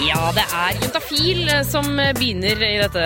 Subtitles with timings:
[0.00, 1.84] Ja, det er Juntafil som
[2.16, 3.02] begynner i dette,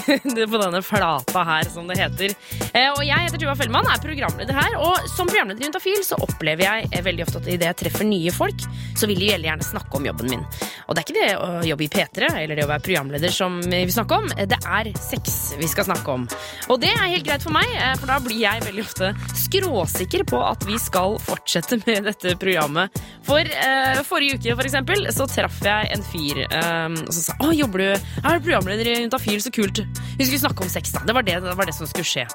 [0.52, 2.34] på denne flata her, som det heter.
[2.70, 4.76] Eh, Og jeg heter Tuva Fellmann, er programleder her.
[4.78, 8.06] Og som programleder i Juntafil så opplever jeg eh, veldig ofte at idet jeg treffer
[8.06, 8.62] nye folk,
[8.96, 10.44] så vil de veldig gjerne snakke om jobben min.
[10.86, 13.58] Og det er ikke det å jobbe i P3 eller det å være programleder som
[13.66, 16.28] vi vil snakke om, det er sex vi skal snakke om.
[16.70, 19.10] Og det er helt greit for meg, eh, for da blir jeg veldig ofte
[19.42, 23.02] skråsikker på at vi skal fortsette med dette programmet.
[23.26, 27.36] For eh, forrige uke, for eksempel, så traff jeg en fyr eh, og så sa
[27.40, 29.82] Å, jobber du Jeg er programleder i Juntafil, så kult.
[30.16, 31.04] Vi skulle snakke om sex, da.
[31.06, 32.26] Det var det, det, var det som skulle skje.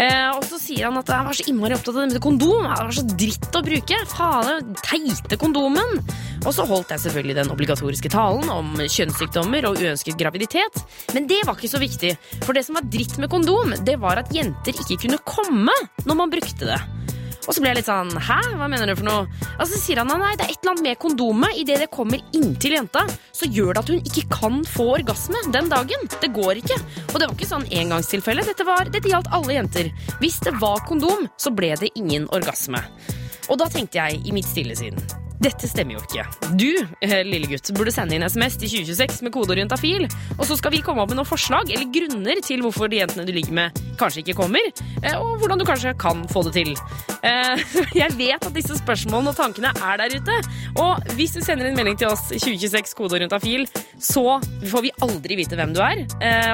[0.00, 2.68] Eh, og så sier han at jeg var så innmari opptatt av det med kondom.
[2.68, 4.00] Det var så dritt å bruke.
[4.10, 5.98] Faen, teite kondomen.
[6.46, 10.80] Og så holdt jeg selvfølgelig den obligatoriske talen om kjønnssykdommer og uønsket graviditet.
[11.14, 12.14] Men det var ikke så viktig,
[12.46, 16.22] for det som var dritt med kondom, det var at jenter ikke kunne komme når
[16.22, 16.80] man brukte det.
[17.46, 19.46] Og så ble jeg litt sånn Hæ, hva mener du for noe?
[19.56, 21.56] Og så sier han nei, det er et eller annet med kondomet.
[21.60, 25.70] Idet det kommer inntil jenta, så gjør det at hun ikke kan få orgasme den
[25.72, 26.06] dagen.
[26.20, 26.78] Det går ikke.
[27.08, 28.44] Og det var ikke sånn engangstilfelle.
[28.50, 29.90] Dette, var, dette gjaldt alle jenter.
[30.20, 32.82] Hvis det var kondom, så ble det ingen orgasme.
[33.50, 35.00] Og da tenkte jeg i mitt stille sinn
[35.40, 36.24] dette stemmer jo ikke.
[36.60, 36.68] Du,
[37.00, 40.04] eh, lille gutt, burde sende inn SMS til 2026 med kodeorienta fil,
[40.36, 43.24] og så skal vi komme opp med noen forslag eller grunner til hvorfor de jentene
[43.24, 44.68] du ligger med, kanskje ikke kommer,
[45.00, 46.74] eh, og hvordan du kanskje kan få det til.
[47.24, 47.64] Eh,
[48.00, 50.36] Jeg vet at disse spørsmålene og tankene er der ute,
[50.76, 53.64] og hvis du sender en melding til oss 2026 kodeord fil,
[53.96, 54.36] så
[54.68, 56.04] får vi aldri vite hvem du er,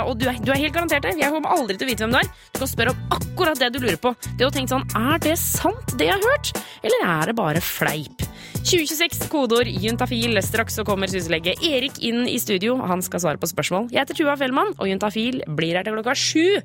[0.06, 1.16] og du er, du er helt garantert det.
[1.18, 2.30] Jeg kommer aldri til å vite hvem du er.
[2.52, 4.12] Du kan spørre om akkurat det du lurer på.
[4.38, 6.52] Det å tenke sånn, er det sant det jeg har hørt,
[6.86, 8.26] eller er det bare fleip?
[8.66, 10.34] 2026 kodeord juntafil.
[10.42, 12.74] Straks så kommer syslege Erik inn i studio.
[12.82, 13.92] Han skal svare på spørsmål.
[13.94, 16.58] Jeg heter Tuva Fellmann, og Juntafil blir her til klokka sju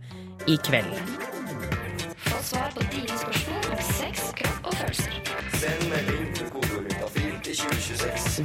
[0.49, 0.89] i kveld.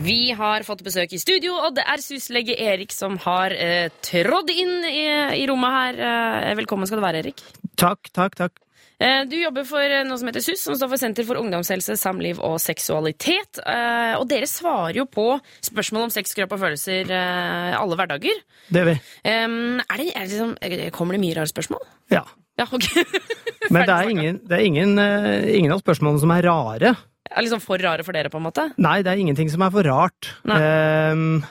[0.05, 4.53] Vi har fått besøk i studio, og det er syslege Erik som har eh, trådd
[4.53, 5.09] inn i,
[5.41, 6.05] i rommet her.
[6.51, 7.41] Eh, velkommen skal du være, Erik.
[7.81, 8.66] Takk, takk, takk.
[8.99, 11.97] Eh, Du jobber for eh, noe som heter SUS, som står for Senter for ungdomshelse,
[12.01, 13.61] samliv og seksualitet.
[13.61, 15.27] Eh, Og dere svarer jo på
[15.67, 18.41] spørsmål om sex, kropp og følelser alle hverdager.
[18.73, 18.97] Det er vi.
[19.27, 20.57] Er det, er det liksom,
[20.97, 21.85] kommer det mye rare spørsmål?
[22.15, 22.25] Ja.
[22.57, 22.87] Ja, ok.
[23.75, 26.95] Men det er ingen, det er ingen, ingen av spørsmålene som er rare.
[27.29, 28.65] Er liksom for rare for dere, på en måte?
[28.81, 30.31] Nei, det er ingenting som er for rart.
[30.49, 31.43] Ehm,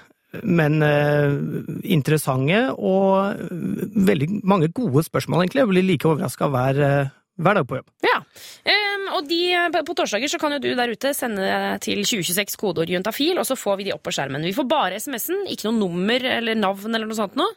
[0.44, 1.36] men eh,
[1.94, 3.38] interessante og
[4.10, 5.62] veldig mange gode spørsmål, egentlig.
[5.62, 6.82] Jeg blir like overraska hver,
[7.36, 7.90] hver dag på jobb.
[8.06, 8.18] Ja.
[8.70, 9.40] Um, og de,
[9.88, 11.48] på torsdager så kan jo du der ute sende
[11.84, 14.46] til 2026 kodeord juntafil, og så får vi de opp på skjermen.
[14.48, 17.52] Vi får bare SMS-en, ikke noe nummer eller navn eller noe sånt noe.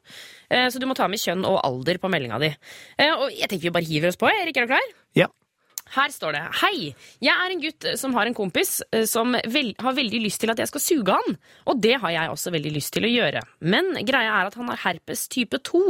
[0.50, 2.53] Uh, Så du må ta med kjønn og alder på meldinga di.
[2.99, 4.31] Uh, Og jeg tenker vi bare hiver oss på.
[4.33, 4.91] Erik, er du klar?
[5.19, 5.28] Ja.
[5.94, 6.94] Her står det Hei,
[7.25, 10.53] jeg er en gutt som har en kompis eh, som vel, har veldig lyst til
[10.53, 11.37] at jeg skal suge han.
[11.71, 13.43] Og det har jeg også veldig lyst til å gjøre.
[13.60, 15.82] Men greia er at han har herpes type 2.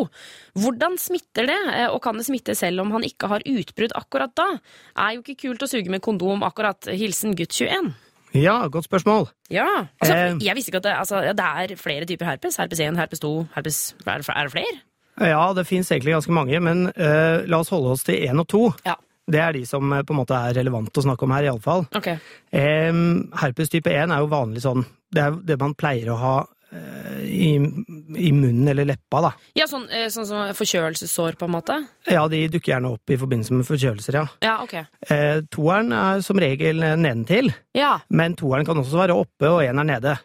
[0.63, 4.35] Hvordan smitter det, eh, og kan det smitte selv om han ikke har utbrudd akkurat
[4.39, 4.49] da?
[4.97, 6.91] Er jo ikke kult å suge med kondom akkurat.
[6.95, 7.95] Hilsen gutt 21.
[8.37, 9.31] Ja, godt spørsmål.
[9.51, 10.37] Ja, altså, Eh.
[10.45, 11.41] jeg visste ikke at det, altså, det
[11.73, 12.59] er flere typer herpes.
[12.61, 14.81] Herpes 1, herpes 2, herpes Er det, er flere?
[15.19, 18.47] Ja, det fins egentlig ganske mange, men eh, la oss holde oss til én og
[18.47, 18.75] to.
[18.87, 18.95] Ja.
[19.29, 21.85] Det er de som eh, på en måte er relevant å snakke om her, iallfall.
[21.99, 22.17] Okay.
[22.53, 26.33] Um, herpes type 1 er jo vanlig sånn Det er det man pleier å ha
[26.73, 29.31] eh, i, i munnen eller leppa, da.
[29.57, 31.77] Ja, sånn, eh, sånn som forkjølelsessår, på en måte?
[32.09, 34.25] Ja, de dukker gjerne opp i forbindelse med forkjølelser, ja.
[34.45, 34.75] Ja, ok.
[35.13, 39.81] Eh, toeren er som regel nedentil, Ja, men toeren kan også være oppe, og én
[39.81, 40.17] er nede.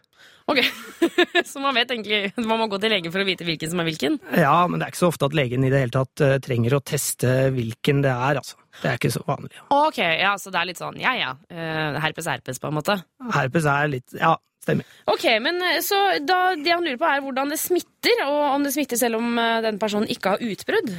[0.51, 0.59] ok.
[1.51, 3.87] så man vet egentlig Man må gå til legen for å vite hvilken som er
[3.87, 4.17] hvilken?
[4.35, 6.83] Ja, men det er ikke så ofte at legen i det hele tatt trenger å
[6.83, 8.59] teste hvilken det er, altså.
[8.81, 9.51] Det er ikke så vanlig.
[9.73, 11.29] Ok, ja, så det er litt sånn ja ja.
[11.53, 12.97] eh, herpes er herpes, på en måte.
[13.35, 14.87] Herpes er litt Ja, stemmer.
[15.11, 18.65] Ok, men eh, så da, det han lurer på, er hvordan det smitter, og om
[18.65, 20.93] det smitter selv om eh, den personen ikke har utbrudd?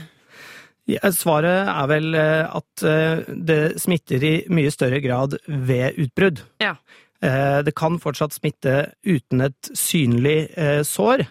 [0.91, 2.83] Ja, svaret er vel at
[3.49, 6.43] det smitter i mye større grad ved utbrudd.
[6.61, 6.75] Ja.
[7.65, 8.75] Det kan fortsatt smitte
[9.09, 10.51] uten et synlig
[10.85, 11.25] sår,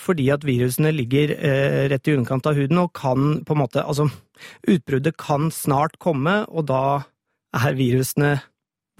[0.00, 3.84] fordi at virusene ligger eh, rett i underkant av huden og kan på en måte
[3.84, 4.08] Altså,
[4.66, 6.82] utbruddet kan snart komme, og da
[7.54, 8.40] er virusene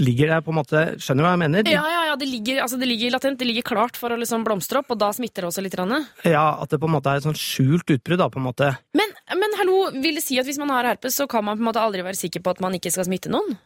[0.03, 1.69] ligger der på en måte Skjønner du hva jeg mener?
[1.70, 4.44] Ja, ja, ja, det ligger, altså, det ligger latent, det ligger klart for å liksom
[4.47, 5.76] blomstre opp, og da smitter det også litt.
[5.79, 5.94] Rann.
[6.29, 8.73] Ja, At det på en måte er et sånn skjult utbrudd, da, på en måte.
[8.99, 11.64] Men, men hallo, vil det si at hvis man har herpes, så kan man på
[11.64, 13.56] en måte aldri være sikker på at man ikke skal smitte noen?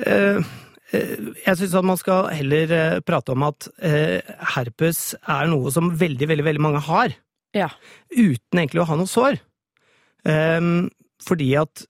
[0.00, 0.50] Uh, eh,
[0.90, 4.18] Jeg syns at man skal heller eh, prate om at eh,
[4.56, 7.18] herpes er noe som veldig, veldig, veldig mange har.
[7.50, 7.66] Ja.
[8.14, 9.40] uten egentlig å ha noe sår.
[10.30, 10.90] Ehm,
[11.26, 11.82] fordi at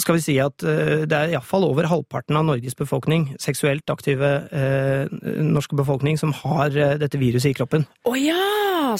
[0.00, 4.30] skal vi si at eh, det er iallfall over halvparten av Norges befolkning, seksuelt aktive
[4.50, 7.86] eh, norske befolkning, som har eh, dette viruset i kroppen.
[8.10, 8.40] Å ja!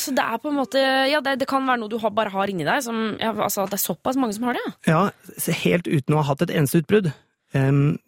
[0.00, 2.32] Så det er på en måte Ja, det, det kan være noe du har, bare
[2.32, 2.80] har inni deg.
[2.86, 4.72] Som, ja, altså, det er såpass mange som har det, ja.
[4.90, 7.10] Ja, helt uten å ha hatt et eneste utbrudd.
[7.58, 7.98] Ehm,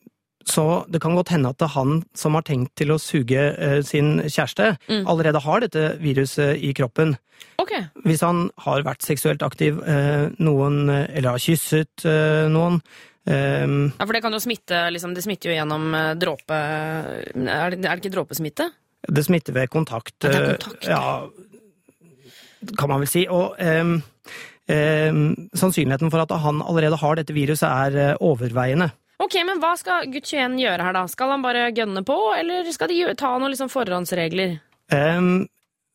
[0.47, 4.21] så det kan godt hende at han som har tenkt til å suge eh, sin
[4.23, 5.05] kjæreste, Mm.
[5.11, 7.17] allerede har dette viruset i kroppen.
[7.59, 7.83] Okay.
[8.07, 12.81] Hvis han har vært seksuelt aktiv, eh, noen, eh, eller har kysset eh, noen
[13.27, 15.91] ehm, Ja, For det kan jo smitte liksom, Det smitter jo gjennom
[16.21, 18.71] dråpe Er det, er det ikke dråpesmitte?
[19.07, 20.15] Det smitter ved kontakt.
[20.23, 20.87] Ja, det er kontakt.
[20.89, 21.27] Ja,
[22.79, 23.27] kan man vel si.
[23.31, 23.99] Og ehm,
[24.73, 28.91] ehm, sannsynligheten for at han allerede har dette viruset, er overveiende.
[29.23, 31.05] Ok, men hva skal gutt 21 gjøre her, da?
[31.09, 34.59] Skal han bare gønne på, eller skal de ta noen liksom forhåndsregler?
[34.93, 35.47] Um,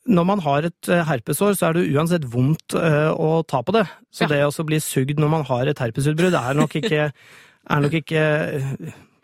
[0.09, 3.75] når man har et eh, herpesår, så er det uansett vondt uh, å ta på
[3.75, 3.85] det.
[4.09, 4.31] Så Ja.
[4.33, 8.23] det å bli sugd når man har et herpesutbrudd, er nok ikke, er nok ikke
[8.25, 8.73] eh,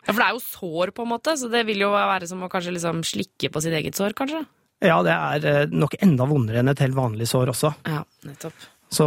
[0.08, 2.40] Ja, For det er jo sår, på en måte, så det vil jo være som
[2.46, 4.46] å kanskje liksom slikke på sitt eget sår, kanskje?
[4.80, 7.74] Ja, det er nok enda vondere enn et helt vanlig sår også.
[7.90, 8.54] Ja, nettopp.
[8.94, 9.04] Så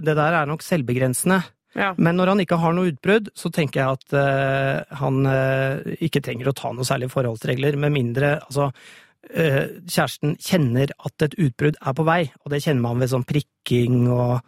[0.00, 1.42] det der er nok selvbegrensende.
[1.78, 1.92] Ja.
[1.98, 6.22] Men når han ikke har noe utbrudd, så tenker jeg at uh, han uh, ikke
[6.24, 11.78] trenger å ta noe særlig forholdsregler, med mindre altså uh, kjæresten kjenner at et utbrudd
[11.78, 14.40] er på vei, og det kjenner man ved sånn prikking og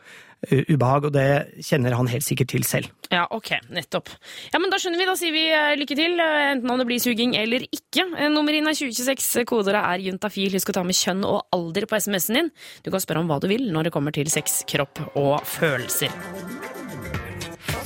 [0.48, 2.90] eh, ubehag, og det kjenner han helt sikkert til selv.
[3.12, 4.10] Ja, ok, nettopp.
[4.50, 5.46] Ja, men Da skjønner vi, da sier vi
[5.78, 8.08] lykke til, enten om det blir suging eller ikke.
[8.34, 10.56] Nummer inn er 2026, kodeordet er juntafil.
[10.56, 12.54] Husk å ta med kjønn og alder på SMS-en din.
[12.82, 16.80] Du kan spørre om hva du vil når det kommer til sex, kropp og følelser.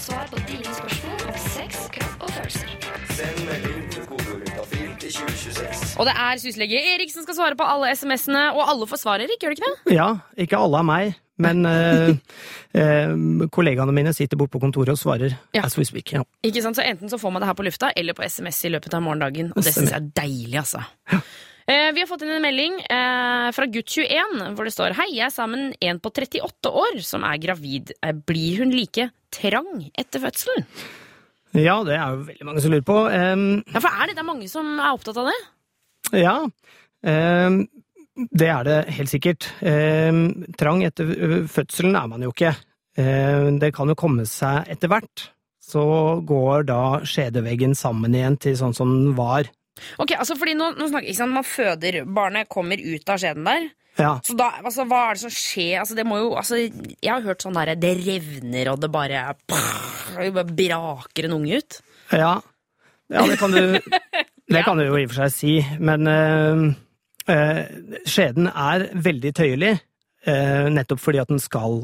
[0.06, 2.68] Svar på dine spørsmål om sex, kropp og følelser.
[3.16, 4.52] Send melding til kodeordet
[5.02, 5.96] til 2026.
[6.00, 9.24] Og det er syslege Erik som skal svare på alle SMS-ene, og alle får svar,
[9.24, 9.96] Erik, gjør det ikke det?
[9.96, 10.08] Ja,
[10.44, 12.12] ikke alle er meg, men eh,
[12.78, 13.16] eh,
[13.56, 15.64] kollegaene mine sitter borte på kontoret og svarer Ja.
[15.66, 16.12] as we speak.
[16.14, 16.22] Ja.
[16.46, 16.78] Ikke sant?
[16.78, 19.02] Så Enten så får man det her på lufta, eller på SMS i løpet av
[19.02, 19.50] morgendagen.
[19.56, 20.84] Og det syns jeg er deilig, altså.
[21.12, 21.18] Eh,
[21.66, 25.32] vi har fått inn en melding eh, fra gutt21 hvor det står Hei, jeg er
[25.34, 27.90] sammen en på 38 år som er gravid.
[28.06, 30.66] Eh, blir hun like trang etter fødselen?
[31.56, 32.98] ja, det er jo veldig mange som lurer på.
[33.10, 35.38] Um, Ja, for er det, det er mange som er opptatt av det?
[36.22, 36.38] Ja,
[37.06, 37.66] Um,
[38.32, 39.46] det er det helt sikkert.
[39.60, 41.12] Um, trang etter
[41.52, 42.54] fødselen er man jo ikke.
[42.96, 45.26] Det kan jo komme seg etter hvert.
[45.60, 45.82] Så
[46.24, 49.50] går da skjedeveggen sammen igjen til sånn som den var.
[50.02, 53.46] Ok, altså fordi nå, nå snakker, ikke sant, Man føder, barnet kommer ut av skjeden
[53.48, 53.68] der.
[53.96, 55.78] Ja, Så da, altså, Hva er det som skjer?
[55.80, 59.22] Altså, det må jo, altså, jeg har hørt sånn der, det revner, og det bare,
[60.18, 61.78] det bare braker en unge ut.
[62.12, 62.34] ja,
[63.12, 63.78] ja det kan du
[64.52, 65.52] Det kan du jo i og for seg si,
[65.82, 66.60] men øh,
[67.32, 67.62] øh,
[68.06, 69.72] skjeden er veldig tøyelig.
[70.26, 71.80] eh, nettopp fordi at den skal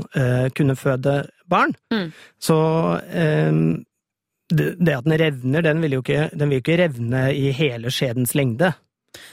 [0.55, 1.17] kunne føde
[1.51, 1.75] barn.
[1.91, 2.13] Mm.
[2.39, 2.57] Så
[4.53, 7.93] det, at den revner, den vil jo ikke, den vil jo ikke revne i hele
[7.93, 8.73] skjedens lengde.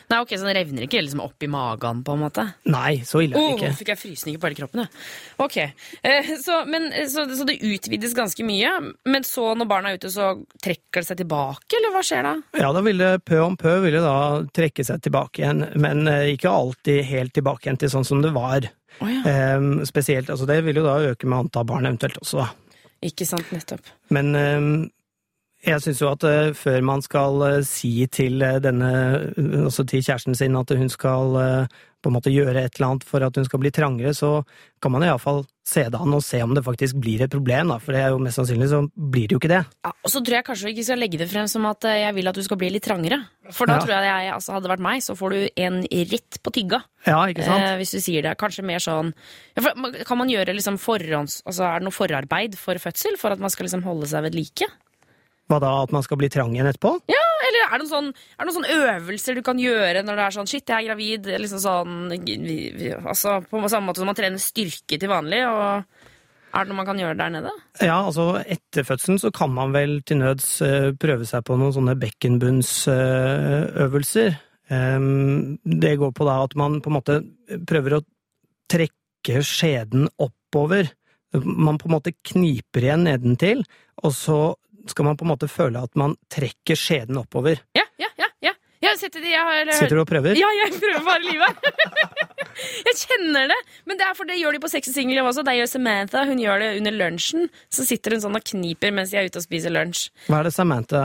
[0.09, 2.43] Nei, ok, Så den revner ikke liksom opp i magen, på en måte?
[2.67, 3.75] Nei, så ille er det ikke.
[3.79, 5.03] fikk jeg frysninger på hele kroppen, ja.
[5.45, 8.73] Ok, eh, så, men, eh, så, så det utvides ganske mye,
[9.07, 10.31] men så når barna er ute, så
[10.65, 12.33] trekker det seg tilbake, eller hva skjer da?
[12.59, 14.17] Ja, da vil det pø om pø vil det da
[14.59, 18.33] trekke seg tilbake igjen, men eh, ikke alltid helt tilbake igjen til sånn som det
[18.35, 18.67] var.
[18.99, 19.21] Oh, ja.
[19.29, 22.69] eh, spesielt, altså det vil jo da øke med antall barn eventuelt også, da.
[23.05, 23.85] Ikke sant, nettopp.
[24.11, 24.73] Men ehm,
[25.65, 28.89] jeg syns jo at eh, før man skal eh, si til eh, denne,
[29.65, 31.35] altså til kjæresten sin at hun skal
[31.99, 34.45] på en måte gjøre et eller annet for at hun skal bli trangere, så
[34.79, 37.75] kan man iallfall se det an og se om det faktisk blir et problem, da.
[37.83, 39.59] For det er jo mest sannsynlig så blir det jo ikke det.
[39.83, 42.15] Ja, og så tror jeg kanskje vi ikke skal legge det frem som at jeg
[42.15, 43.19] vil at du skal bli litt trangere.
[43.51, 43.83] For da Ja.
[43.83, 45.79] tror jeg, jeg altså, hadde det vært meg, så får du en
[46.15, 46.79] rett på tygga.
[47.03, 47.67] Ja, ikke sant?
[47.67, 48.37] Eh, hvis du sier det.
[48.39, 51.41] Kanskje mer sånn ja, for, Kan man gjøre liksom forhånds...
[51.43, 53.19] Altså, er det noe forarbeid for fødsel?
[53.19, 54.71] For at man skal liksom holde seg ved like?
[55.49, 56.91] Hva da, at man skal bli trang igjen etterpå?
[57.09, 60.19] Ja, eller er det noen, sånn, er det noen sånne øvelser du kan gjøre når
[60.19, 61.21] det er sånn Shit, jeg er gravid.
[61.41, 61.93] Liksom sånn
[62.99, 65.41] Altså på samme måte som man trener styrke til vanlig.
[65.49, 65.65] Og
[66.49, 67.51] er det noe man kan gjøre der nede?
[67.81, 71.73] Ja, altså etter fødselen så kan man vel til nøds eh, prøve seg på noen
[71.75, 74.29] sånne bekkenbunnsøvelser.
[74.69, 77.15] Em, det går på da at man på en måte
[77.69, 78.05] prøver å
[78.69, 80.83] trekke skjeden oppover.
[81.41, 83.59] Man på en måte kniper igjen nedentil,
[84.01, 84.55] og så
[84.87, 87.61] skal man på en måte føle at man trekker skjeden oppover.
[87.77, 88.29] Ja, ja, ja.
[88.45, 88.53] ja.
[88.83, 90.37] Jeg sitter, jeg har, Sitter du og prøver?
[90.39, 91.67] Ja, jeg prøver bare livet.
[92.87, 93.59] jeg kjenner det.
[93.89, 95.43] Men det er for det gjør de på Sex og Single også.
[95.47, 97.51] Det gjør Samantha hun gjør det under lunsjen.
[97.73, 100.07] Så sitter hun sånn og kniper mens de er ute og spiser lunsj.
[100.29, 101.03] Hva er det Samantha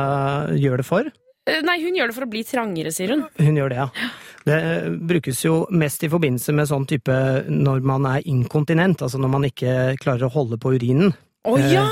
[0.59, 1.11] gjør det for?
[1.45, 3.27] Eh, Nei, hun gjør det for å bli trangere, sier hun.
[3.37, 4.13] Hun gjør det, ja.
[4.45, 7.19] Det eh, brukes jo mest i forbindelse med sånn type
[7.51, 11.13] når man er inkontinent, altså når man ikke klarer å holde på urinen.
[11.45, 11.85] Å oh, ja!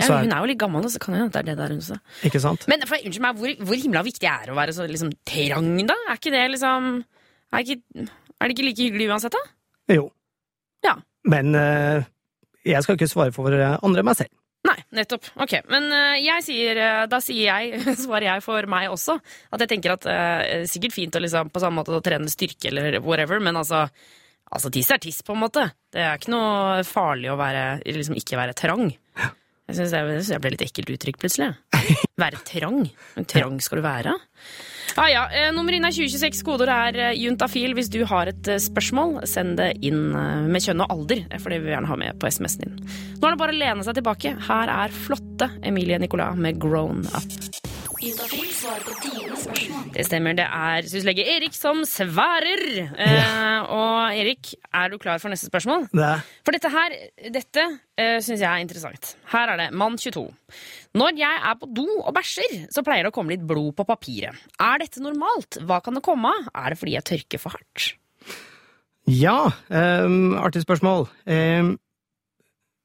[0.00, 0.20] Ja!
[0.24, 1.98] Hun er jo litt gammel, så kan hende det er det der hun sa.
[2.26, 2.66] Ikke sant?
[2.70, 5.70] Men for, unnskyld meg, hvor, hvor himla viktig er det å være så liksom, trang,
[5.86, 5.98] da?
[6.08, 6.88] Er ikke det liksom
[7.54, 9.94] Er, ikke, er det ikke like hyggelig uansett, da?
[9.94, 10.08] Jo.
[10.84, 10.96] Ja.
[11.30, 12.06] Men uh,
[12.66, 14.32] jeg skal ikke svare for eh, andre enn meg selv.
[14.64, 15.28] Nei, nettopp.
[15.44, 16.78] Ok, Men eh, jeg sier,
[17.12, 19.18] da sier jeg, svarer jeg for meg også,
[19.52, 22.72] at jeg tenker at uh, sikkert fint å liksom på samme måte å trene styrke
[22.72, 23.86] eller whatever, men altså
[24.54, 25.64] Altså, tiss er tiss, på en måte.
[25.90, 28.92] Det er ikke noe farlig å være, liksom ikke være trang.
[29.64, 31.54] Jeg syns jeg, jeg ble litt ekkelt uttrykk, plutselig.
[32.22, 32.82] Være trang.
[33.16, 34.12] Men trang skal du være?
[35.00, 36.42] Ah, ja, eh, Nummer inn er 2026.
[36.46, 37.72] Kodeordet er eh, juntafil.
[37.74, 41.62] Hvis du har et eh, spørsmål, send det inn med kjønn og alder, for det
[41.62, 42.76] vil vi gjerne ha med på SMS-en din.
[43.18, 44.36] Nå er det bare å lene seg tilbake.
[44.50, 47.40] Her er flotte Emilie Nicolas med Grown Up.
[48.04, 49.33] Juntafil svarer på dine.
[49.94, 52.62] Det stemmer, det er syslege Erik som sverer.
[52.82, 55.86] Eh, og Erik, er du klar for neste spørsmål?
[55.94, 56.08] Det
[56.42, 56.96] For dette her,
[57.36, 59.12] dette uh, syns jeg er interessant.
[59.30, 60.24] Her er det mann 22.
[60.98, 63.86] Når jeg er på do og bæsjer, så pleier det å komme litt blod på
[63.86, 64.34] papiret.
[64.58, 65.60] Er dette normalt?
[65.62, 66.50] Hva kan det komme av?
[66.64, 67.94] Er det fordi jeg tørker for hardt?
[69.10, 71.06] Ja, um, artig spørsmål.
[71.28, 71.76] Um,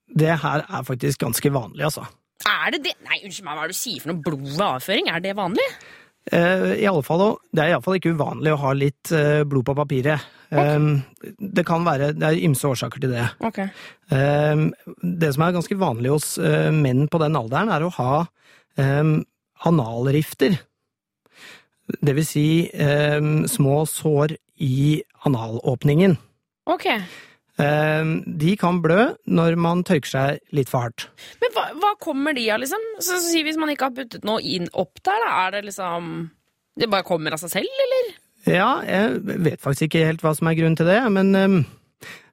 [0.09, 2.05] det her er faktisk ganske vanlig, altså.
[2.49, 2.93] Er det det?
[3.07, 5.09] Nei, unnskyld meg, hva er det du sier for noe blod ved avføring?
[5.11, 5.65] Er det vanlig?
[6.31, 7.23] Eh, i alle fall,
[7.55, 10.27] det er iallfall ikke uvanlig å ha litt eh, blod på papiret.
[10.49, 11.27] Okay.
[11.37, 13.25] det kan være Det er ymse årsaker til det.
[13.45, 13.59] Ok.
[14.09, 18.13] Ehm, det som er ganske vanlig hos eh, menn på den alderen, er å ha
[19.69, 20.55] analrifter.
[21.99, 22.47] Det vil si
[23.51, 26.15] små sår i analåpningen.
[26.71, 26.87] Ok.
[27.59, 31.09] Ehm, de kan blø når man tørker seg litt for hardt.
[31.41, 32.85] Men hva, hva kommer de av, liksom?
[32.99, 35.65] Så, så si Hvis man ikke har puttet noe inn opp der, da, er det
[35.67, 36.29] liksom
[36.79, 38.13] Det bare kommer av seg selv, eller?
[38.47, 41.57] Ja, jeg vet faktisk ikke helt hva som er grunnen til det, men ehm,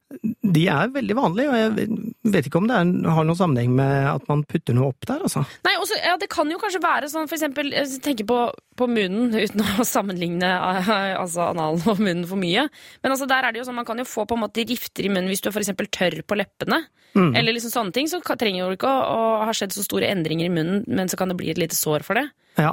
[0.07, 1.87] de er veldig vanlige, og jeg
[2.31, 5.25] vet ikke om det er, har noen sammenheng med at man putter noe opp der,
[5.27, 5.43] altså.
[5.67, 8.37] Nei, også, ja, Det kan jo kanskje være sånn, for eksempel Jeg tenker på,
[8.79, 12.67] på munnen, uten å sammenligne eh, altså, analen og munnen for mye.
[13.03, 15.07] Men altså, der er det jo sånn, man kan jo få på en måte rifter
[15.07, 16.85] i munnen hvis du er for eksempel tørr på leppene.
[17.17, 17.31] Mm.
[17.35, 18.07] Eller liksom sånne ting.
[18.07, 21.19] Så trenger jo ikke å, å ha skjedd så store endringer i munnen, men så
[21.19, 22.29] kan det bli et lite sår for det.
[22.55, 22.71] Ja.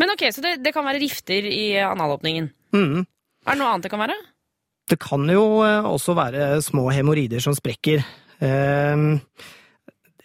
[0.00, 2.52] Men ok, Så det, det kan være rifter i analåpningen.
[2.76, 3.00] Mm.
[3.02, 4.16] Er det noe annet det kan være?
[4.90, 8.02] Det kan jo eh, også være små hemoroider som sprekker.
[8.42, 9.20] Ehm,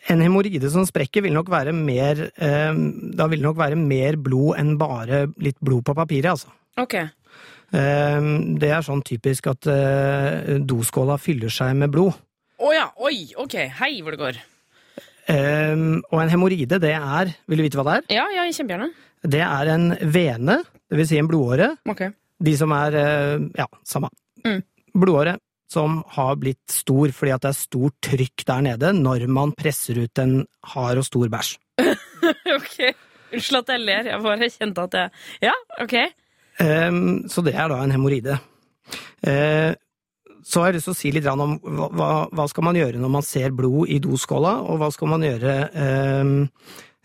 [0.09, 4.15] en hemoroide som sprekker vil nok være mer ehm, Da vil det nok være mer
[4.21, 6.49] blod enn bare litt blod på papiret, altså.
[6.81, 6.97] Ok.
[7.75, 12.17] Ehm, det er sånn typisk at eh, doskåla fyller seg med blod.
[12.55, 14.43] Å ja, oi, ok, hei hvor det går.
[15.25, 18.03] Og en hemoroide, det er Vil du vite hva det er?
[18.19, 18.91] Ja, ja, kjempegjerne.
[19.25, 21.71] Det er en vene, det vil si en blodåre.
[21.89, 22.03] Ok.
[22.45, 24.11] De som er eh, Ja, samme.
[24.45, 24.61] Mm.
[24.95, 25.37] Blodåre
[25.71, 29.97] som har blitt stor fordi at det er stort trykk der nede når man presser
[30.03, 30.43] ut en
[30.75, 31.55] hard og stor bæsj.
[32.57, 32.77] ok.
[33.33, 35.95] Unnskyld at jeg ler, jeg bare kjente at jeg Ja, ok.
[36.61, 38.37] Um, så det er da en hemoroide.
[39.25, 39.73] Uh,
[40.45, 43.11] så har jeg lyst til å si litt om hva, hva, skal man gjøre når
[43.17, 46.33] man ser blod i doskåla, og hva skal man gjøre eh,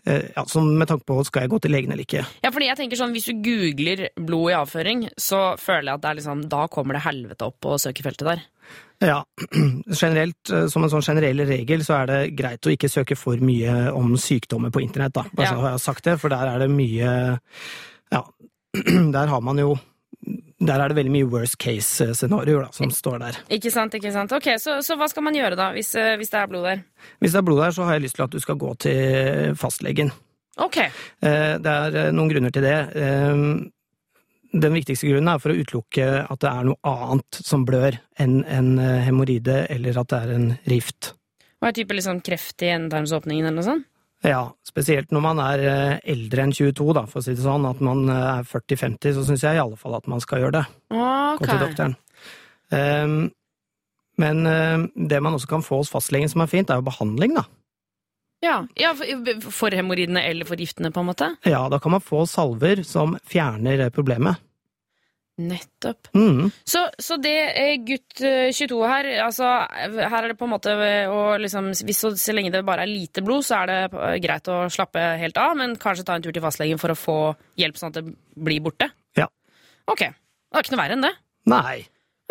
[0.05, 2.23] ja, sånn med tanke på skal jeg gå til legen eller ikke.
[2.43, 6.01] Ja, fordi jeg tenker sånn, Hvis du googler blod i avføring, så føler jeg at
[6.01, 8.41] det er liksom, da kommer det helvete opp på søkefeltet der.
[9.01, 9.19] Ja,
[10.01, 13.37] generelt, eh, som en sånn generell regel, så er det greit å ikke søke for
[13.41, 15.23] mye om sykdommer på internett, da.
[15.33, 15.53] Bare Ja.
[15.55, 17.39] så har jeg sagt det, for der er det mye
[18.11, 18.23] Ja,
[19.17, 19.75] der har man jo
[20.61, 23.37] Der er det veldig mye worst case-scenarioer som står der.
[23.49, 24.31] Ikke sant, ikke sant.
[24.37, 26.83] Ok, Så, så hva skal man gjøre da, hvis, eh, hvis det er blod der?
[27.19, 29.55] Hvis det er blod der, så har jeg lyst til at du skal gå til
[29.57, 30.11] fastlegen.
[30.61, 30.77] Ok.
[30.77, 32.77] Eh, Det er eh, noen grunner til det.
[32.93, 33.45] Eh,
[34.51, 38.41] Den viktigste grunnen er for å utelukke at det er noe annet som blør enn
[38.45, 41.13] en eh, hemoroide, eller at det er en rift.
[41.61, 43.87] Hva er type liksom kreft i endetarmsåpningen eller noe sånt?
[44.21, 47.65] Ja, spesielt når man er eh, eldre enn 22, da, for å si det sånn.
[47.65, 50.59] At man eh, er 40-50, så syns jeg i alle fall at man skal gjøre
[50.59, 50.65] det.
[50.93, 51.41] Ok.
[51.41, 51.95] Gå til doktoren.
[52.71, 53.15] Um,
[54.21, 57.33] men eh, det man også kan få hos fastlegen som er fint, er jo behandling,
[57.39, 57.47] da.
[58.41, 61.33] Ja, ja for, hemoroidene eller for giftene, på en måte?
[61.45, 64.41] Ja, da kan man få salver som fjerner problemet.
[65.49, 66.09] Nettopp.
[66.15, 66.49] Mm.
[66.67, 70.75] Så, så det eh, gutt eh, 22 her, altså her er det på en måte
[70.75, 73.79] eh, å liksom hvis så, så lenge det bare er lite blod, så er det
[73.89, 76.99] eh, greit å slappe helt av, men kanskje ta en tur til fastlegen for å
[76.99, 77.17] få
[77.61, 78.05] hjelp sånn at det
[78.35, 78.91] blir borte?
[79.19, 79.29] Ja.
[79.91, 80.05] Ok.
[80.07, 81.15] Det er ikke noe verre enn det.
[81.51, 81.81] Nei.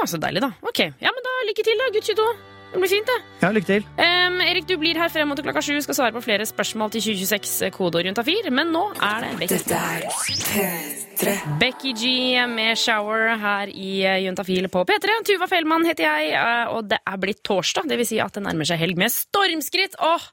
[0.01, 0.55] Ja, Så deilig, da.
[0.65, 2.50] Ok, ja, men da lykke til, da, gutt 22.
[2.71, 3.19] Det blir fint, det.
[3.43, 3.87] Ja, lykke til.
[3.99, 5.75] Um, Erik, du blir her frem mot klokka sju.
[5.83, 8.51] Skal svare på flere spørsmål til 2026 kodeord juntafil.
[8.55, 9.59] Men nå er det Becky.
[11.61, 12.05] Becky G
[12.49, 15.19] med Shower her i eh, Juntafil på P3.
[15.27, 17.91] Tuva Fellmann heter jeg, eh, og det er blitt torsdag.
[17.91, 19.99] Det vil si at det nærmer seg helg med stormskritt.
[19.99, 20.31] Åh,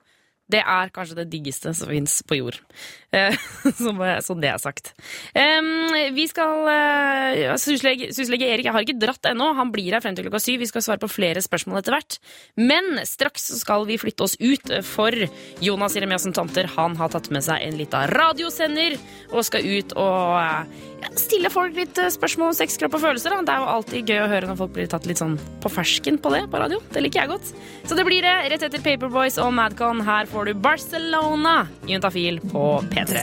[0.52, 2.62] det er kanskje det diggeste som fins på jord.
[3.18, 3.32] Eh,
[3.80, 4.02] som,
[4.44, 4.90] det er sagt.
[5.32, 5.68] Em,
[6.12, 9.48] vi skal eh, Syslege Erik jeg har ikke dratt ennå.
[9.56, 10.60] Han blir her frem til klokka syv.
[10.60, 12.18] Vi skal svare på flere spørsmål etter hvert.
[12.60, 15.16] Men straks skal vi flytte oss ut, for
[15.64, 18.98] Jonas Jeremiassen Tanter han har tatt med seg en lita radiosender
[19.32, 23.04] og skal ut og eh, ja, stille folk litt eh, spørsmål om sex, kropp og
[23.04, 23.34] følelser.
[23.34, 23.48] Da.
[23.48, 26.20] Det er jo alltid gøy å høre når folk blir tatt litt sånn på fersken
[26.22, 26.82] på det på radio.
[26.94, 27.52] Det liker jeg godt.
[27.88, 30.04] Så det blir det rett etter Paperboys og Madcon.
[30.08, 33.22] Her får du Barcelona i Juntafil på P3.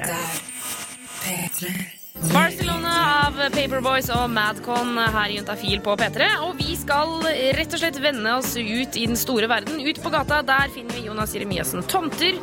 [2.33, 2.95] Barcelona
[3.27, 6.27] av Paperboys og Madcon her i Juntafil på P3.
[6.43, 7.21] Og vi skal
[7.55, 9.79] rett og slett vende oss ut i den store verden.
[9.79, 12.41] Ut på gata, der finner vi Jonas Jeremiassen Tomter.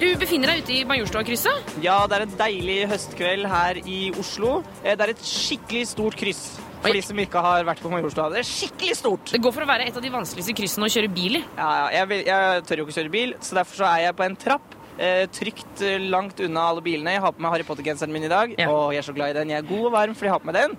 [0.00, 1.74] Du befinner deg ute i Majorstua-krysset.
[1.84, 4.62] Ja, det er en deilig høstkveld her i Oslo.
[4.80, 6.46] Eh, Det er et skikkelig stort kryss.
[6.84, 6.98] For Oi.
[7.00, 8.26] de som ikke har vært på Majorstua.
[8.34, 9.30] Det er skikkelig stort!
[9.32, 11.40] Det går for å være et av de vanskeligste kryssene å kjøre bil i.
[11.56, 14.26] Ja, ja, jeg, jeg tør jo ikke kjøre bil, så derfor så er jeg på
[14.26, 14.74] en trapp.
[14.94, 17.16] Eh, trygt eh, langt unna alle bilene.
[17.16, 18.52] Jeg har på meg Harry Potter-genseren min i dag.
[18.60, 18.68] Ja.
[18.68, 19.54] Og jeg er så glad i den.
[19.54, 20.76] Jeg er god og varm fordi jeg har på meg den.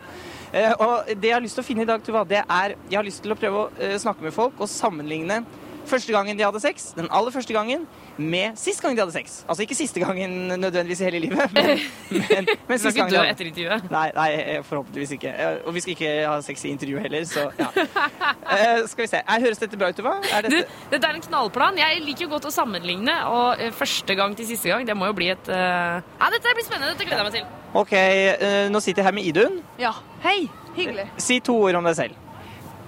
[0.53, 2.99] Eh, og det jeg har lyst til å finne i dag, Tuva, det er Jeg
[2.99, 5.41] har lyst til å prøve å eh, snakke med folk og sammenligne
[5.89, 7.85] første gangen de hadde sex, den aller første gangen,
[8.17, 9.43] med sist gang de hadde sex.
[9.49, 11.65] Altså ikke siste gangen nødvendigvis i hele livet, men,
[12.11, 13.89] men, men Du skal ikke dø etter intervjuet.
[13.91, 15.33] Nei, nei, eh, forhåpentligvis ikke.
[15.33, 17.69] Eh, Og vi skal ikke ha sex i intervju heller, så ja.
[17.75, 19.21] Uh, skal vi se.
[19.21, 20.17] Er, høres dette bra ut, Tuva?
[20.23, 20.51] Dette...
[20.51, 21.03] Du, dette...
[21.07, 21.79] er en knallplan.
[21.81, 25.17] Jeg liker jo godt å sammenligne, og første gang til siste gang, det må jo
[25.17, 26.01] bli et uh...
[26.01, 26.93] Ja, dette blir spennende.
[26.95, 27.47] Dette gleder jeg meg til.
[27.75, 29.59] OK, uh, nå sitter jeg her med Idun.
[29.81, 29.95] Ja.
[30.23, 30.45] Hei.
[30.75, 31.09] Hyggelig.
[31.23, 32.21] Si to ord om deg selv.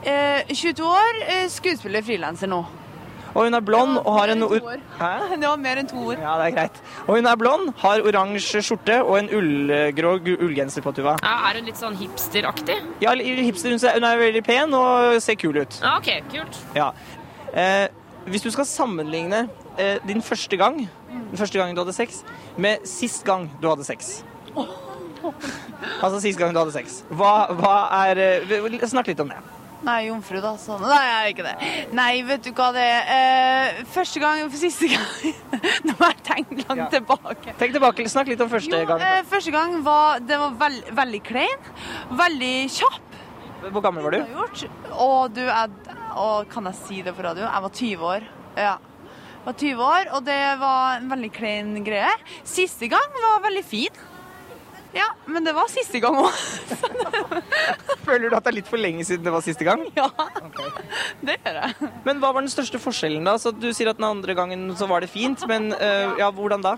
[0.07, 1.17] Eh, 22 år,
[1.51, 2.59] skuespiller, frilanser nå.
[3.37, 4.43] Og hun er blond og har en.
[4.97, 5.11] Hæ?
[5.37, 6.17] Det var mer enn to ord.
[6.25, 6.79] Ja, det er greit.
[7.05, 11.13] Og hun er blond, har oransje skjorte og en ullgrå ullgenser på, Tuva.
[11.21, 12.79] Ja, er hun litt sånn hipsteraktig?
[13.03, 15.77] Ja, hipster, hun er veldig pen og ser kul ut.
[15.83, 16.57] Ja, ok, kult.
[16.77, 16.89] Ja.
[17.53, 17.85] Eh,
[18.27, 19.45] hvis du skal sammenligne
[19.77, 22.23] eh, din første gang, den første gangen du hadde sex,
[22.57, 24.17] med sist gang du hadde sex
[26.03, 27.01] Altså sist gang du hadde sex.
[27.13, 27.75] Hva, hva
[28.07, 29.39] er eh, Snakk litt om det.
[29.85, 30.55] Nei, jomfru, da.
[30.57, 30.81] Sånn.
[30.81, 31.91] Nei, jeg er ikke det.
[31.93, 33.11] Nei, vet du hva det er?
[33.13, 35.35] Eh, første gang for siste gang
[35.85, 36.87] Nå må jeg tenke langt Ja.
[36.95, 37.53] tilbake.
[37.59, 39.01] Tenk tilbake, Snakk litt om første Jo, gang.
[39.05, 41.69] eh, første gang var Det var veld, veldig klein.
[42.23, 43.15] Veldig kjapp.
[43.71, 44.19] Hvor gammel var du?
[44.97, 45.69] Og du jeg,
[46.17, 47.45] Og kan jeg si det på radio?
[47.45, 48.27] Jeg var 20 år.
[48.57, 48.75] Ja.
[48.77, 52.09] Jeg var 20 år, og det var en veldig klein greie.
[52.43, 54.01] Siste gang var veldig fin.
[54.97, 56.33] Ja, men det var siste gang òg.
[58.07, 59.83] Føler du at det er litt for lenge siden det var siste gang?
[59.97, 60.07] Ja,
[61.25, 61.91] det gjør jeg.
[62.07, 63.35] Men hva var den største forskjellen da?
[63.41, 66.65] Så du sier at den andre gangen så var det fint, men uh, ja, hvordan
[66.65, 66.77] da?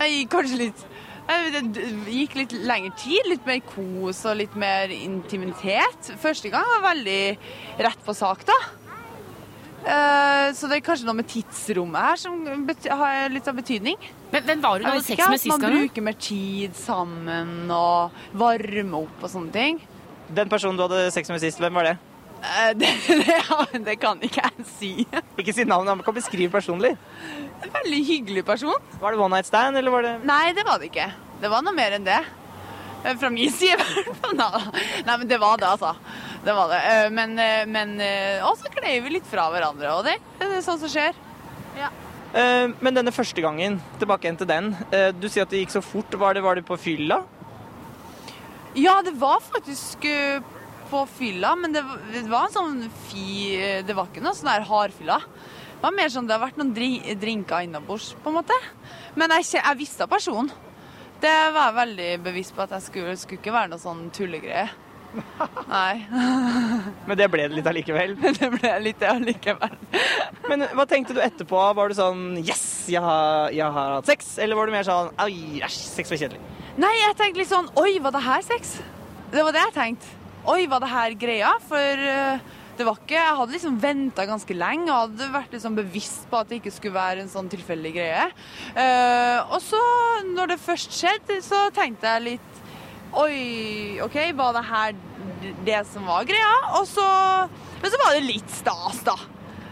[0.00, 0.82] Jeg kanskje litt
[1.26, 1.62] Det
[2.12, 6.12] gikk litt lengre tid, litt mer kos og litt mer intimitet.
[6.22, 7.22] Første gang var veldig
[7.86, 8.58] rett på sak, da.
[9.86, 12.40] Eh, Så det er kanskje noe med tidsrommet her som
[13.00, 13.96] har litt av betydning.
[14.32, 15.76] Men Hvem var hun hadde vet sex med sist man gang?
[15.76, 19.78] Man bruker mer tid sammen og varme opp og sånne ting.
[20.34, 21.96] Den personen du hadde sex med sist, hvem var det?
[22.42, 24.90] Eh, Det, det, det kan ikke jeg si.
[25.38, 26.96] Ikke si navnet, men kan beskrive personlig.
[27.62, 28.74] En veldig hyggelig person.
[29.00, 31.06] Var det one night stand, eller var det Nei, det var det ikke.
[31.40, 32.18] Det var noe mer enn det.
[33.06, 33.78] Eh, Fra min side.
[33.78, 34.36] i hvert fall.
[35.06, 35.94] Nei, men det var det, altså.
[36.46, 36.80] Det var det.
[36.92, 40.62] Eh, Men, eh, men eh, også klei vi litt fra hverandre, og det, det er
[40.64, 41.16] sånn som skjer.
[41.76, 41.90] Ja.
[42.82, 44.66] Men denne første gangen, tilbake igjen til den.
[44.92, 46.12] eh, Du sier at det gikk så fort.
[46.20, 47.22] Var det, var det på fylla?
[48.76, 50.04] Ja, det var faktisk
[50.90, 53.56] på fylla, men det, var- det var en sånn fi
[53.86, 55.16] Det var ikke noe sånn der hardfylla.
[55.22, 58.54] Det var mer sånn det har vært noen dri, drinker innabords, på en måte.
[59.16, 60.52] Men jeg, jeg visste personen.
[61.20, 64.68] Det var jeg veldig bevisst på at jeg skulle, skulle ikke være noe sånn tullegreie.
[65.70, 66.06] Nei.
[67.08, 68.16] Men det ble det litt allikevel.
[68.40, 69.78] Det ble litt det allikevel.
[70.50, 71.62] Men hva tenkte du etterpå?
[71.78, 74.36] Var du sånn Yes, jeg har, jeg har hatt sex?
[74.42, 76.42] Eller var du mer sånn Ai, æsj, sex var kjedelig?
[76.76, 78.76] Nei, jeg tenkte litt sånn Oi, var det her sex?
[79.32, 80.12] Det var det jeg tenkte.
[80.46, 81.56] Oi, var det her greia?
[81.66, 82.44] For eh,
[82.76, 86.40] det var ikke Jeg hadde liksom venta ganske lenge og hadde vært liksom bevisst på
[86.40, 88.26] at det ikke skulle være en sånn tilfeldig greie.
[88.76, 89.80] Uh, og så,
[90.28, 92.62] når det først skjedde, så tenkte jeg litt
[93.16, 94.96] Oi, OK, var det her
[95.64, 96.52] det som var greia?
[96.78, 97.04] Og så
[97.82, 99.16] Men så var det litt stas, da.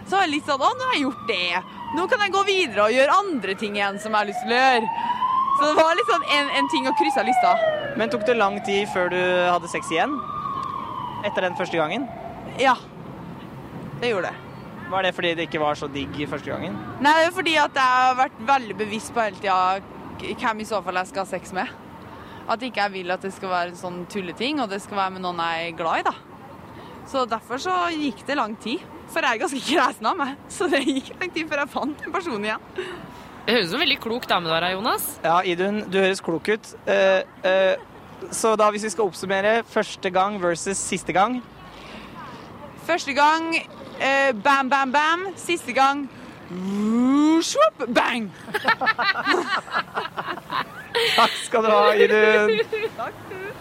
[0.04, 1.62] Så var det litt sånn Å, nå har jeg gjort det.
[1.94, 4.54] Nå kan jeg gå videre og gjøre andre ting igjen som jeg har lyst til
[4.54, 5.10] å gjøre.
[5.54, 7.52] Så det var litt sånn en, en ting å krysse av lista.
[8.00, 10.16] Men tok det lang tid før du hadde sex igjen?
[11.24, 12.08] Etter den første gangen?
[12.60, 12.74] Ja.
[14.00, 14.40] Det gjorde det.
[14.90, 16.74] Var det fordi det ikke var så digg første gangen?
[17.04, 20.66] Nei, det er fordi at jeg har vært veldig bevisst på hele tida hvem i
[20.68, 21.70] så fall jeg skal ha sex med.
[22.50, 25.16] At ikke jeg vil at det skal være en sånn tulleting, og det skal være
[25.16, 26.14] med noen jeg er glad i, da.
[27.08, 28.84] Så derfor så gikk det lang tid.
[29.12, 32.06] For jeg er ganske kresen av meg, så det gikk lang tid før jeg fant
[32.06, 32.70] en person igjen.
[33.44, 35.08] Det høres ut som en veldig klok dame du er, Jonas.
[35.24, 36.70] Ja, Idun, du høres klok ut.
[36.88, 41.42] Uh, uh, så da hvis vi skal oppsummere, første gang versus siste gang.
[42.88, 45.26] Første gang uh, bam, bam, bam.
[45.40, 46.06] Siste gang
[46.54, 48.30] woo, swoop, bang.
[51.14, 52.54] Takk skal du ha, Idun.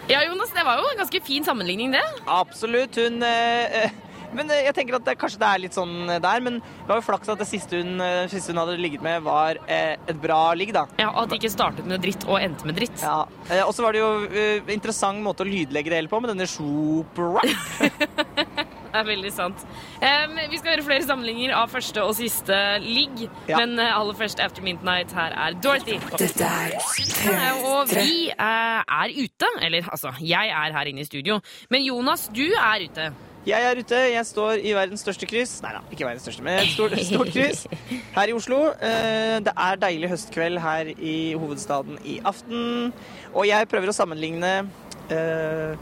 [0.08, 2.04] Ja, Jonas, det var jo en ganske fin sammenligning, det.
[2.28, 2.96] Absolutt.
[3.00, 3.90] Hun eh, eh,
[4.34, 6.42] Men eh, jeg tenker at det, kanskje det er litt sånn eh, der.
[6.44, 9.22] Men det var jo flaks at det siste hun, eh, siste hun hadde ligget med,
[9.26, 10.86] var eh, et bra ligg, da.
[11.00, 12.96] Ja, Og At det ikke startet med dritt og endte med dritt.
[13.02, 13.24] Ja.
[13.48, 16.34] Eh, og så var det jo eh, interessant måte å lydlegge det hele på, med
[16.34, 17.48] denne swoop-rap.
[18.94, 19.62] Det er veldig sant.
[19.98, 23.24] Um, vi skal gjøre flere samlinger av første og siste ligg.
[23.50, 23.58] Ja.
[23.58, 25.10] Men aller først After Midnight.
[25.18, 25.96] Her er Dorothy.
[26.14, 26.76] Dette er
[27.58, 29.50] Og vi uh, er ute.
[29.66, 31.40] Eller altså, jeg er her inne i studio.
[31.74, 33.10] Men Jonas, du er ute.
[33.44, 33.98] Jeg er ute.
[34.14, 35.58] Jeg står i verdens største kryss.
[35.64, 37.66] Nei da, ikke verdens største, men et stort, stort kryss
[38.14, 38.60] her i Oslo.
[38.80, 42.92] Eh, Det er deilig høstkveld her i hovedstaden i aften.
[43.34, 44.54] Og jeg prøver å sammenligne
[45.12, 45.74] eh,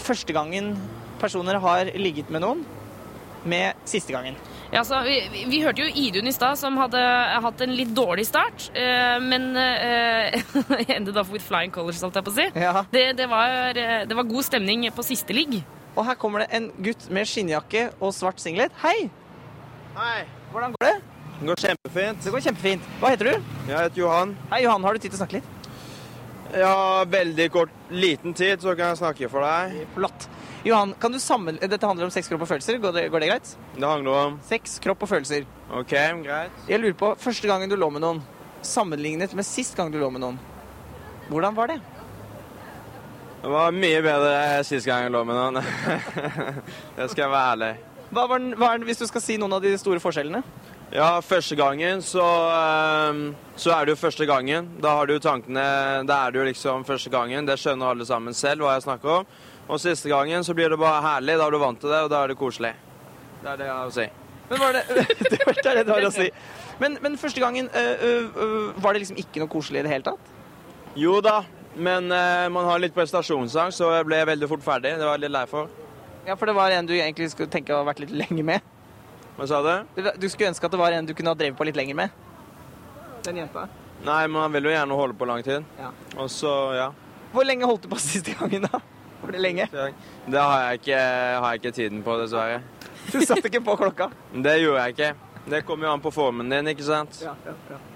[0.00, 0.72] første gangen
[1.20, 2.64] personer har ligget med noen,
[3.44, 4.34] med siste gangen.
[4.72, 7.00] Ja, så vi, vi, vi hørte jo Idun i stad, som hadde
[7.44, 8.70] hatt en litt dårlig start.
[8.72, 10.40] eh, men eh,
[10.96, 12.46] ended off with flying colors, holdt jeg på å si.
[12.56, 12.86] Ja.
[12.90, 15.60] Det, det, var, eh, det var god stemning på siste ligg.
[15.92, 18.72] Og her kommer det en gutt med skinnjakke og svart singlet.
[18.80, 19.10] Hei!
[19.96, 20.22] Hei.
[20.52, 20.94] Hvordan går det?
[21.40, 22.22] Det går kjempefint.
[22.24, 22.86] Det går kjempefint.
[23.00, 23.50] Hva heter du?
[23.68, 24.36] Jeg heter Johan.
[24.52, 24.86] Hei, Johan.
[24.86, 25.58] Har du tid til å snakke litt?
[26.52, 29.86] Har veldig kort, liten tid, så kan jeg snakke for deg.
[29.96, 30.28] Flott.
[30.64, 31.58] Johan, kan du sammen...
[31.58, 32.78] Dette handler om sex, kropp og følelser.
[32.80, 33.52] Går det, går det greit?
[33.74, 35.48] Det handler om Sex, kropp og følelser.
[35.74, 36.60] OK, greit.
[36.70, 38.20] Jeg lurer på, første gangen du lå med noen,
[38.62, 40.38] sammenlignet med sist gang du lå med noen,
[41.32, 41.80] hvordan var det?
[43.42, 45.56] Det var mye bedre sist gang jeg lå med noen.
[46.96, 47.70] det skal jeg være ærlig.
[48.14, 50.44] Hva var den, hva den, hvis du skal si noen av de store forskjellene?
[50.94, 52.22] Ja, første gangen så,
[52.54, 53.22] ehm,
[53.58, 54.68] så er det jo første gangen.
[54.84, 55.64] Da har du tankene
[56.06, 57.48] Da er det jo liksom første gangen.
[57.48, 59.26] Det skjønner alle sammen selv hva jeg snakker om.
[59.66, 61.38] Og siste gangen så blir det bare herlig.
[61.40, 62.74] Da er du vant til det, og da er det koselig.
[63.40, 64.06] Det er det jeg har å si.
[64.52, 64.84] Men var det,
[65.32, 66.28] det var det du har å si.
[66.78, 70.06] Men, men første gangen, øh, øh, var det liksom ikke noe koselig i det hele
[70.12, 70.30] tatt?
[70.94, 71.40] Jo da,
[71.76, 74.96] men eh, man har litt prestasjonsangst, så jeg ble veldig fort ferdig.
[74.98, 75.70] Det var jeg litt lei for.
[76.26, 78.60] Ja, for det var en du egentlig skulle tenke å ha vært litt lenger med.
[79.38, 80.02] Hva sa du?
[80.02, 81.94] Det- Du skulle ønske at det var en du kunne ha drevet på litt lenger
[81.94, 82.10] med.
[83.24, 83.68] Den jenta.
[84.04, 85.64] Nei, man vil jo gjerne holde på lang tid.
[85.78, 85.90] Ja.
[86.18, 86.90] Og så, ja.
[87.32, 88.80] Hvor lenge holdt du på siste gangen da?
[89.22, 89.66] Var det lenge?
[89.70, 90.96] Det har jeg ikke,
[91.38, 92.60] har jeg ikke tiden på, dessverre.
[93.12, 94.10] Du satt ikke på klokka.
[94.34, 95.10] Det gjorde jeg ikke.
[95.50, 97.22] Det kommer jo an på formen din, ikke sant?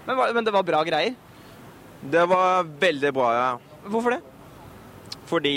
[0.06, 1.14] Men, men det var bra greier.
[2.10, 3.48] Det var veldig bra, ja.
[3.86, 4.20] Hvorfor det?
[5.26, 5.56] Fordi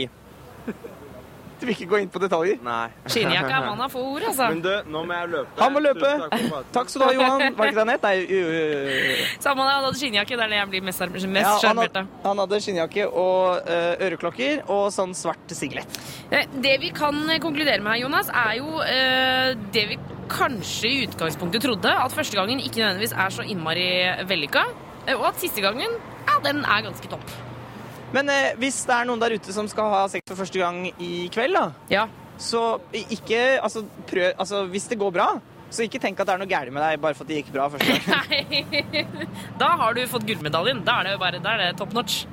[1.60, 2.56] Du vil ikke gå inn på detaljer?
[2.64, 2.86] Nei.
[3.12, 4.46] Skinnjakke er mann av få ord, altså.
[4.48, 5.58] Men du, nå må jeg løpe.
[5.60, 6.12] Han må løpe.
[6.72, 7.42] Takk skal du ha, Johan.
[7.42, 8.06] Var det ikke det han het?
[8.06, 10.38] Nei, Samme det, han hadde skinnjakke.
[10.40, 11.04] Det er det jeg blir mest,
[11.60, 12.14] sjarmert ja, av.
[12.30, 16.00] han hadde skinnjakke og øh, øreklokker og sånn svart singlet.
[16.32, 20.00] Eh, Det vi kan eh, konkludere med her, Jonas, er jo eh, det vi
[20.32, 23.90] kanskje i utgangspunktet trodde, at første gangen ikke nødvendigvis er så innmari
[24.32, 24.64] vellykka,
[25.10, 27.36] eh, og at siste gangen, ja, den er ganske topp.
[28.14, 30.86] Men eh, hvis det er noen der ute som skal ha sex for første gang
[30.98, 32.08] i kveld, da, Ja.
[32.42, 35.28] så ikke Altså, prøv Altså, hvis det går bra,
[35.70, 37.52] så ikke tenk at det er noe gærent med deg bare for at det gikk
[37.54, 38.26] bra første gang.
[38.34, 39.04] Nei.
[39.62, 40.82] Da har du fått gullmedaljen.
[40.88, 42.24] Da er det jo bare da er det top notch.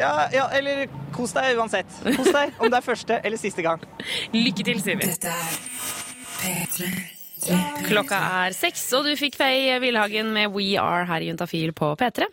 [0.00, 1.86] Ja, ja, eller kos deg uansett.
[2.16, 3.82] Kos deg om det er første eller siste gang.
[4.34, 5.06] Lykke til, sier vi.
[5.12, 5.56] Dette er
[6.40, 6.90] P3.
[7.40, 11.88] Klokka er seks, og du fikk Faye Villhagen med We Are her i Juntafil på
[12.00, 12.26] P3.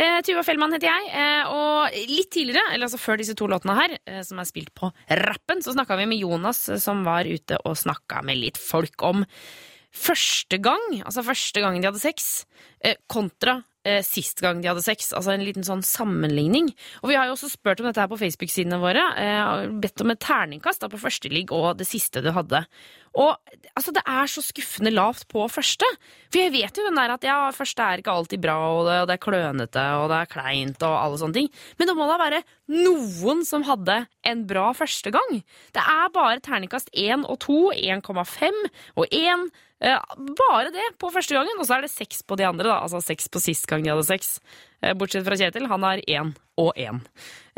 [0.00, 3.76] Eh, Tuva Fellmann heter jeg, eh, og litt tidligere, eller altså før disse to låtene
[3.76, 7.28] her, eh, som er spilt på rappen, så snakka vi med Jonas, eh, som var
[7.28, 9.26] ute og snakka med litt folk om
[9.94, 12.46] første gang, altså første gangen de hadde sex,
[12.80, 15.12] eh, kontra eh, sist gang de hadde sex.
[15.12, 16.72] Altså en liten sånn sammenligning.
[17.02, 19.04] Og vi har jo også spurt om dette her på Facebook-sidene våre.
[19.78, 22.64] Bedt om et terningkast da, på første ligg og det siste du hadde.
[23.14, 23.36] Og
[23.74, 25.86] altså, det er så skuffende lavt på første.
[26.32, 28.96] For jeg vet jo den der at ja, første er ikke alltid bra, og det,
[29.04, 31.50] og det er klønete, og det er kleint, og alle sånne ting.
[31.78, 32.42] Men det må da være
[32.74, 35.44] noen som hadde en bra første gang.
[35.76, 37.60] Det er bare terningkast 1 og 2,
[38.02, 38.60] 1,5
[38.98, 39.46] og 1.
[39.84, 42.70] Eh, bare det på første gangen, og så er det seks på de andre.
[42.70, 44.38] da, Altså seks på sist gang de hadde sex.
[44.84, 47.00] Eh, bortsett fra Kjetil, han har én og én.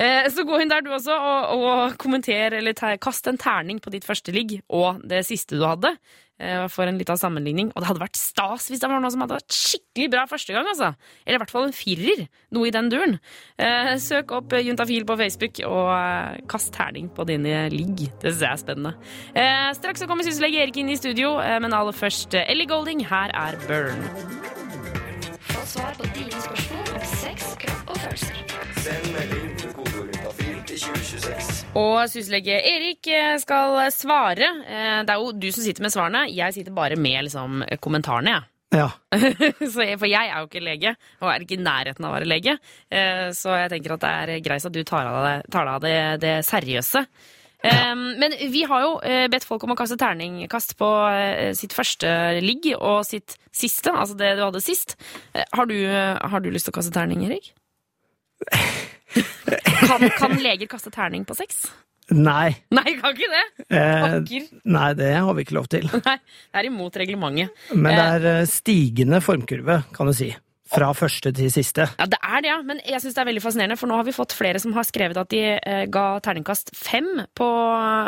[0.00, 3.80] Eh, så gå inn der du også og, og kommenter eller te- kast en terning
[3.82, 5.96] på ditt første ligg og det siste du hadde.
[6.38, 7.70] eh, for en liten sammenligning.
[7.74, 10.52] Og det hadde vært stas hvis det var noe som hadde vært skikkelig bra første
[10.52, 10.90] gang, altså.
[11.24, 12.26] Eller i hvert fall en firer.
[12.52, 13.14] Noe i den duren.
[14.04, 18.04] Søk opp Juntafil på Facebook, og kast terning på dine ligg.
[18.20, 18.92] Det syns jeg er spennende.
[19.80, 23.00] Straks så kommer syslege Erik inn i studio, men aller først Ellie Golding.
[23.08, 24.04] Her er Burn.
[25.46, 26.85] Få svar på dine spørsmål
[31.76, 34.48] Og syslege Erik eh, skal svare.
[34.64, 36.24] Eh, Det er jo du som sitter med svarene.
[36.32, 38.50] Jeg sitter bare med liksom, kommentarene, jeg.
[38.74, 38.88] Ja.
[39.16, 40.90] Jeg, for jeg er jo ikke lege,
[41.22, 42.56] og er ikke i nærheten av å være lege.
[42.90, 45.78] Eh, Så jeg tenker at det er greit at du tar av deg, tar av
[45.84, 47.04] det, det seriøse.
[47.64, 47.94] Ja.
[47.96, 48.90] Men vi har jo
[49.32, 50.86] bedt folk om å kaste terningkast på
[51.56, 52.10] sitt første
[52.44, 54.94] ligg og sitt siste, altså det du hadde sist.
[55.56, 57.48] Har du, har du lyst til å kaste terning, Erik?
[59.86, 61.66] Kan, kan leger kaste terning på sex?
[62.14, 62.54] Nei.
[62.70, 63.44] Nei, kan ikke det!
[63.66, 65.88] Eh, nei, det har vi ikke lov til.
[65.90, 67.64] Nei, det er imot reglementet.
[67.74, 70.30] Men det er eh, stigende formkurve, kan du si.
[70.66, 71.84] Fra første til siste.
[71.94, 72.56] Ja, det er det, ja.
[72.66, 74.86] Men jeg synes det er veldig fascinerende, for nå har vi fått flere som har
[74.86, 77.06] skrevet at de eh, ga terningkast fem
[77.38, 77.46] på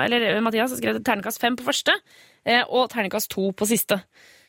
[0.07, 1.95] Eller eh, Mathias har skrevet terningkast fem på første,
[2.47, 4.01] eh, og terningkast to på siste.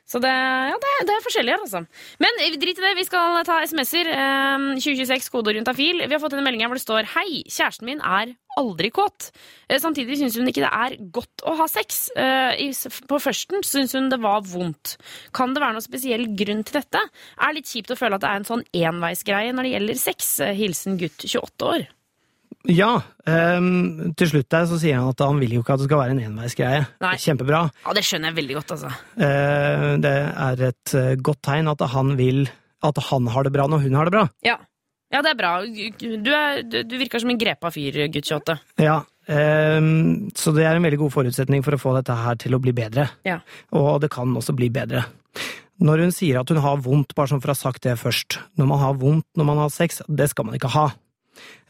[0.10, 1.84] Så det, ja, det, det er forskjellig her, altså.
[2.24, 4.10] Men drit i det, vi skal ta SMS-er.
[4.10, 5.30] Eh, 2026,
[5.70, 6.02] av fil.
[6.02, 9.30] Vi har fått en melding her hvor det står Hei, kjæresten min er aldri kåt.
[9.70, 12.08] Eh, samtidig syns hun ikke det er godt å ha sex.
[12.18, 12.58] Eh,
[13.10, 14.98] på førsten syns hun det var vondt.
[15.36, 17.06] Kan det være noen spesiell grunn til dette?
[17.38, 20.34] Er litt kjipt å føle at det er en sånn enveisgreie når det gjelder sex.
[20.42, 21.88] Eh, Hilsen gutt 28 år.
[22.68, 22.92] Ja.
[23.24, 26.02] Um, til slutt der så sier han at han vil jo ikke at det skal
[26.02, 26.82] være en enveisgreie.
[27.00, 27.62] Kjempebra.
[27.86, 28.92] Ja, det skjønner jeg veldig godt, altså.
[29.16, 32.50] Uh, det er et eh, godt tegn at han vil
[32.86, 34.26] at han har det bra når hun har det bra.
[34.46, 34.58] Ja.
[35.10, 35.54] Ja, det er bra.
[35.66, 38.56] Du, er, du, virker som en grepa fyr, gutt 28.
[38.86, 42.54] Ja, um, så det er en veldig god forutsetning for å få dette her til
[42.54, 43.08] å bli bedre.
[43.26, 43.40] Ja.
[43.74, 45.08] Og det kan også bli bedre.
[45.82, 48.36] Når hun sier at hun har vondt, bare sånn for å ha sagt det først
[48.60, 50.90] Når man har vondt når man har sex, det skal man ikke ha.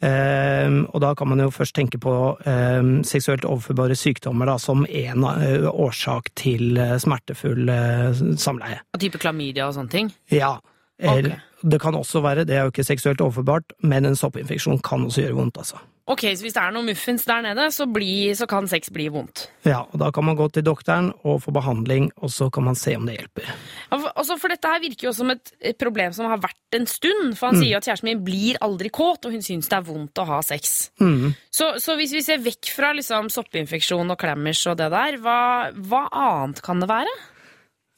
[0.06, 2.14] Ehm, og da kan man jo først tenke på
[2.48, 8.80] ehm, seksuelt overførbare sykdommer da, som en eh, årsak til eh, smertefull eh, samleie.
[8.96, 10.12] Og type klamydia og sånne ting.
[10.34, 10.56] Ja.
[11.00, 11.38] Okay.
[11.60, 15.26] Det kan også være, det er jo ikke seksuelt overførbart, men en soppinfeksjon kan også
[15.26, 15.80] gjøre vondt, altså.
[16.10, 19.06] Ok, så hvis det er noen muffins der nede, så, bli, så kan sex bli
[19.14, 19.44] vondt.
[19.68, 22.78] Ja, og da kan man gå til doktoren og få behandling, og så kan man
[22.80, 23.46] se om det hjelper.
[23.92, 26.76] Ja, for- Altså, for dette her virker jo som et, et problem som har vært
[26.80, 27.38] en stund.
[27.38, 29.86] For han sier jo at kjæresten min blir aldri kåt, og hun syns det er
[29.88, 30.90] vondt å ha sex.
[31.00, 31.34] Mm.
[31.54, 35.40] Så, så hvis vi ser vekk fra liksom, soppinfeksjon og klammers og det der, hva,
[35.78, 37.14] hva annet kan det være?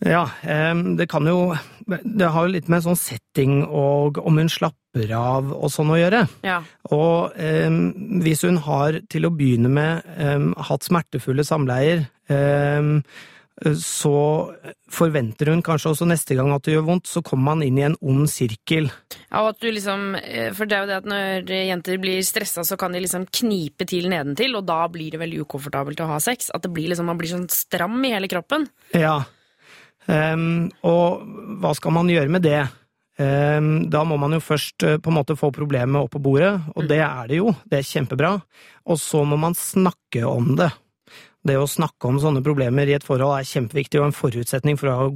[0.02, 1.54] Ja, det kan jo
[1.86, 6.00] Det har jo litt med sånn setting og om hun slapper av og sånn å
[6.00, 6.24] gjøre.
[6.46, 6.62] Ja.
[6.90, 7.36] Og
[8.24, 12.08] hvis hun har til å begynne med hatt smertefulle samleier,
[13.78, 14.16] så
[14.92, 17.86] forventer hun kanskje også neste gang at det gjør vondt, så kommer man inn i
[17.86, 18.90] en ond sirkel.
[19.28, 22.24] Ja, og at du liksom, eh, for det er jo det at når jenter blir
[22.26, 26.10] stressa, så kan de liksom knipe til nedentil, og da blir det veldig ukomfortabelt å
[26.10, 26.50] ha sex.
[26.56, 28.66] At det blir liksom, man blir sånn stram i hele kroppen.
[28.98, 29.22] Ja.
[30.12, 31.24] Em, og
[31.62, 32.62] hva skal man gjøre med det?
[33.22, 36.54] Em, da må man jo først eh, på en måte få problemet opp på bordet,
[36.76, 37.54] og det er det jo.
[37.70, 38.36] Det er kjempebra.
[38.90, 40.72] Og så må man snakke om det.
[41.48, 44.92] Det å snakke om sånne problemer i et forhold er kjempeviktig og en forutsetning for
[44.92, 45.08] å ha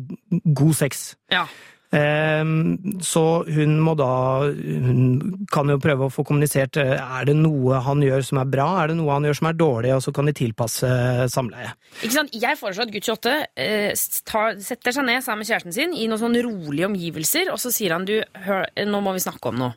[0.57, 1.11] god sex.
[1.33, 1.45] Ja.
[1.93, 7.35] Em, Så hun må da Hun kan jo prøve å få kommunisert eh, Er det
[7.37, 10.01] noe han gjør som er bra, er det noe han gjør som er dårlig, og
[10.03, 10.89] så kan de tilpasse
[11.31, 11.71] samleie.
[12.01, 12.33] Ikke sant?
[12.33, 16.07] Jeg foreslår at gutt 28 eh, tar, setter seg ned sammen med kjæresten sin i
[16.09, 18.17] noen sånn rolige omgivelser, og så sier han du,
[18.47, 19.75] hør, nå må vi snakke om noe.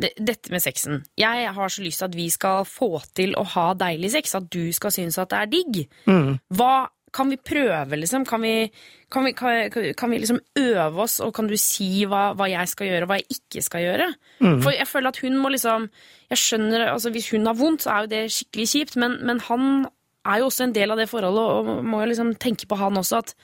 [0.00, 1.02] Dette med sexen.
[1.20, 4.48] Jeg har så lyst til at vi skal få til å ha deilig sex, at
[4.52, 5.82] du skal synes at det er digg.
[6.08, 6.38] Mm.
[6.56, 6.74] Hva
[7.12, 8.24] kan vi prøve, liksom?
[8.28, 8.70] Kan vi,
[9.12, 12.88] kan vi, kan, vi- liksom øve oss, og kan du si hva, hva jeg skal
[12.88, 14.06] gjøre, og hva jeg ikke skal gjøre?
[14.64, 15.88] For jeg føler at hun må liksom
[16.32, 19.40] Jeg skjønner, altså Hvis hun har vondt, så er jo det skikkelig kjipt, men, men
[19.50, 19.66] han
[20.24, 21.44] er jo også en del av det forholdet,
[21.78, 23.34] og må jo liksom tenke på han også, at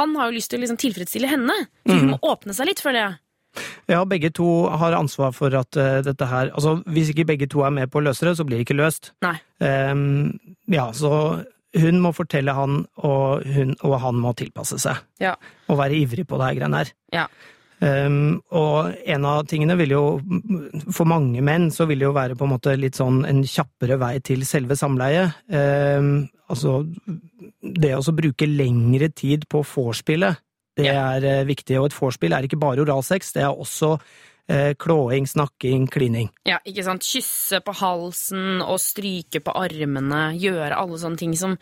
[0.00, 1.52] han har jo lyst til å liksom tilfredsstille henne.
[1.86, 3.18] Så hun må åpne seg litt, føler jeg.
[3.92, 4.46] Ja, begge to
[4.80, 8.00] har ansvar for at uh, dette her Altså, hvis ikke begge to er med på
[8.00, 9.10] å løse det, så blir det ikke løst.
[9.20, 9.34] Nei.
[9.60, 10.32] Um,
[10.72, 11.12] ja, så
[11.78, 15.00] hun må fortelle han, og, hun, og han må tilpasse seg.
[15.22, 15.34] Ja.
[15.72, 16.92] Og være ivrig på det her greiene her.
[17.14, 17.26] Ja.
[17.82, 20.02] Um, og en av tingene vil jo,
[20.94, 23.96] for mange menn, så vil det jo være på en måte litt sånn en kjappere
[23.98, 25.24] vei til selve samleie.
[25.50, 26.84] Um, altså,
[27.62, 30.38] det å bruke lengre tid på vorspielet,
[30.78, 31.16] det Ja.
[31.16, 31.76] er eh, viktig.
[31.80, 33.96] Og et vorspiel er ikke bare oralsex, det er også
[34.78, 36.28] klåing, snakking, klining.
[36.48, 37.06] Ja, ikke sant?
[37.06, 41.56] Kysse på halsen og stryke på armene, gjøre alle sånne ting som,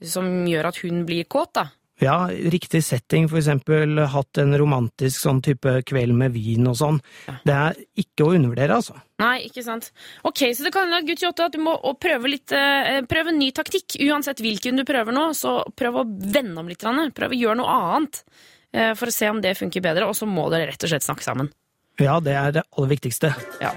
[0.00, 1.66] som gjør at hun blir kåt, da.
[2.00, 6.96] Ja, riktig setting, for eksempel hatt en romantisk sånn type kveld med vin og sånn.
[7.44, 8.96] Det er ikke å undervurdere, altså.
[9.20, 9.90] Nei, ikke sant.
[10.24, 13.38] Ok, så det kan hende, gutt 28, at du må prøve litt eh, Prøve en
[13.42, 13.98] ny taktikk.
[14.06, 16.80] Uansett hvilken du prøver nå, så prøv å vende om litt.
[16.80, 18.22] Prøv å gjøre noe annet.
[18.72, 21.04] eh, For å se om det funker bedre, og så må dere rett og slett
[21.04, 21.52] snakke sammen.
[21.98, 23.32] Ja, det er det aller viktigste.
[23.60, 23.72] Ja.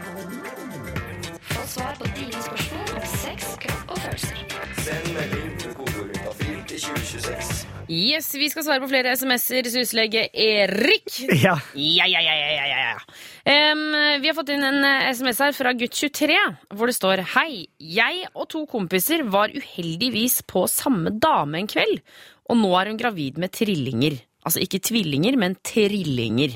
[1.54, 4.44] Få svar på dine spørsmål om sex, kropp og følelser.
[4.86, 7.64] Send melding med kodeord til 2026.
[7.92, 9.68] Yes, vi skal svare på flere SMS-er.
[9.74, 11.18] Syslege Erik.
[11.44, 11.58] Ja.
[11.76, 13.74] Ja, ja, ja, ja, ja, ja.
[13.74, 13.82] Um,
[14.24, 16.38] vi har fått inn en eh, SMS her fra gutt 23,
[16.78, 22.00] hvor det står Hei, jeg og to kompiser var uheldigvis på samme dame en kveld,
[22.48, 24.16] og nå er hun gravid med trillinger.
[24.48, 26.56] Altså ikke tvillinger, men trillinger.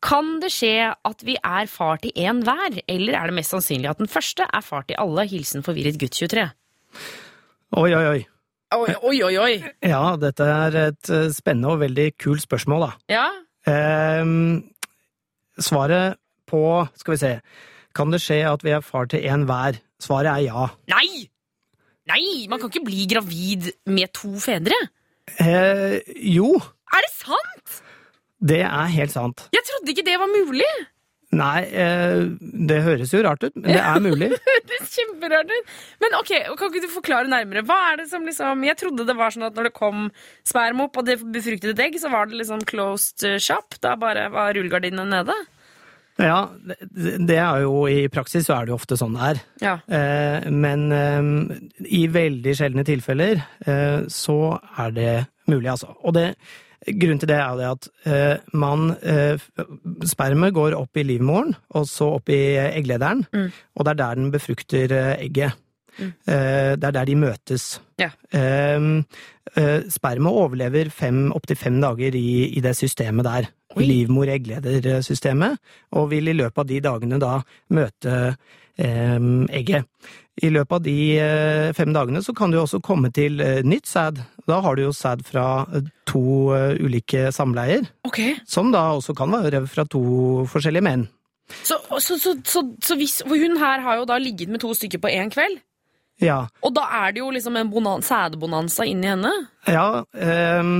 [0.00, 3.90] Kan det skje at vi er far til én hver, eller er det mest sannsynlig
[3.90, 5.26] at den første er far til alle?
[5.28, 6.46] Hilsen forvirret gutt 23.
[7.76, 8.20] Oi, oi, oi.
[8.72, 9.52] Oi, oi, oi, oi.
[9.82, 12.92] Ja, dette er et eh, spennende og veldig kult spørsmål, da.
[13.18, 13.28] Ja,
[13.68, 14.24] Eh,
[15.60, 16.16] svaret
[16.48, 16.60] på
[16.96, 17.32] Skal vi se.
[17.94, 19.76] Kan det skje at vi er far til én hver?
[20.00, 20.68] Svaret er ja.
[20.88, 21.26] Nei!
[22.08, 24.78] Nei, man kan ikke bli gravid med to fedre.
[25.38, 26.00] Eh,
[26.32, 26.54] jo,
[26.90, 27.76] Er det sant?
[28.40, 29.46] Det er helt sant.
[29.54, 30.70] Jeg trodde ikke det var mulig.
[31.30, 34.32] Nei, eh, det høres jo rart ut, men det er mulig.
[34.34, 34.40] Det
[34.80, 35.68] høres kjemperart ut.
[36.02, 37.62] Men ok, kan ikke du forklare nærmere?
[37.68, 40.08] Hva er det som liksom Jeg trodde det var sånn at når det kom
[40.46, 43.78] sperm opp, og det befruktet et egg, så var det liksom closed shop.
[43.84, 45.36] Da bare var rullegardinene nede.
[46.20, 49.42] Ja, det, er jo i praksis så er det jo ofte sånn det er.
[49.62, 49.76] Ja.
[49.86, 51.30] Eh, men eh,
[51.86, 54.40] i veldig sjeldne tilfeller eh, så
[54.82, 55.14] er det
[55.50, 55.94] mulig, altså.
[56.02, 56.26] Og det,
[56.86, 59.40] grunnen til det er jo det at uh, man uh,
[60.08, 63.50] Spermet går opp i livmoren, og så opp i egglederen, Mm.
[63.76, 65.52] og det er der den befrukter uh, egget.
[65.98, 66.12] Mm.
[66.24, 67.80] Eh, det er der de møtes.
[67.98, 68.06] Ja.
[68.32, 68.80] Eh,
[69.56, 70.88] eh, spermet overlever
[71.34, 73.50] opptil fem dager i, i det systemet der.
[73.76, 75.58] Livmor-eggledersystemet,
[75.92, 77.34] og vil i løpet av de dagene da
[77.70, 78.14] møte
[78.78, 79.18] eh,
[79.50, 79.84] egget.
[80.42, 83.86] I løpet av de eh, fem dagene så kan du også komme til eh, nytt
[83.90, 84.20] sæd.
[84.48, 86.22] Da har du jo sæd fra eh, to
[86.80, 88.36] ulike samleier, Okay.
[88.48, 90.00] som da også kan være fra to
[90.50, 91.08] forskjellige menn.
[91.66, 95.00] Så, så, så, så, så hvis Hun her har jo da ligget med to stykker
[95.02, 95.58] på én kveld.
[96.22, 99.30] Ja, Og da er det jo liksom en bonan sædbonanza inni henne.
[99.66, 100.72] ja eh,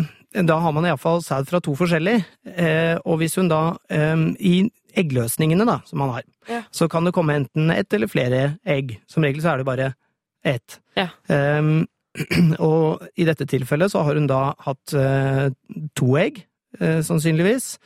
[0.47, 2.25] da har man iallfall sæd fra to forskjellige.
[2.47, 6.63] Eh, og hvis hun da eh, I eggløsningene da, som man har, Ja.
[6.71, 9.01] så kan det komme enten ett eller flere egg.
[9.07, 9.95] Som regel så er det bare
[10.45, 10.81] ett.
[10.97, 11.09] Ja.
[11.29, 11.87] Um,
[12.59, 15.51] og i dette tilfellet så har hun da hatt uh,
[15.95, 16.43] to egg,
[16.81, 17.79] uh, sannsynligvis.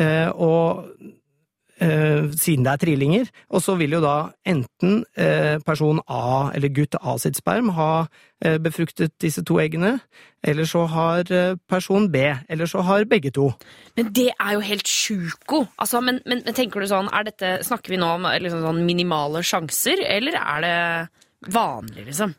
[0.00, 0.86] Uh, og
[1.80, 3.30] siden det er trillinger.
[3.50, 4.16] Og så vil jo da
[4.48, 8.06] enten eh, person A, eller gutt A sitt sperm, ha
[8.44, 9.96] eh, befruktet disse to eggene,
[10.44, 13.50] eller så har eh, person B, eller så har begge to.
[13.96, 15.64] Men det er jo helt sjuko.
[15.78, 18.84] Altså, men, men, men tenker du sånn, er dette, Snakker vi nå om liksom sånn
[18.86, 20.76] minimale sjanser, eller er det
[21.52, 22.36] vanlig, liksom?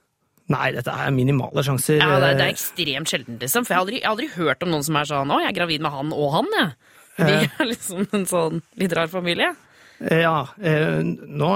[0.52, 2.02] Nei, dette er minimale sjanser.
[2.02, 3.66] Ja, det, det er eh, ekstremt sjeldent, liksom.
[3.66, 5.52] For jeg har aldri, jeg har aldri hørt om noen som er sånn 'Å, jeg
[5.52, 6.74] er gravid med han og han', jeg.
[7.18, 9.52] Vi er liksom en sånn litt rar familie.
[10.02, 11.52] Ja, eh, nå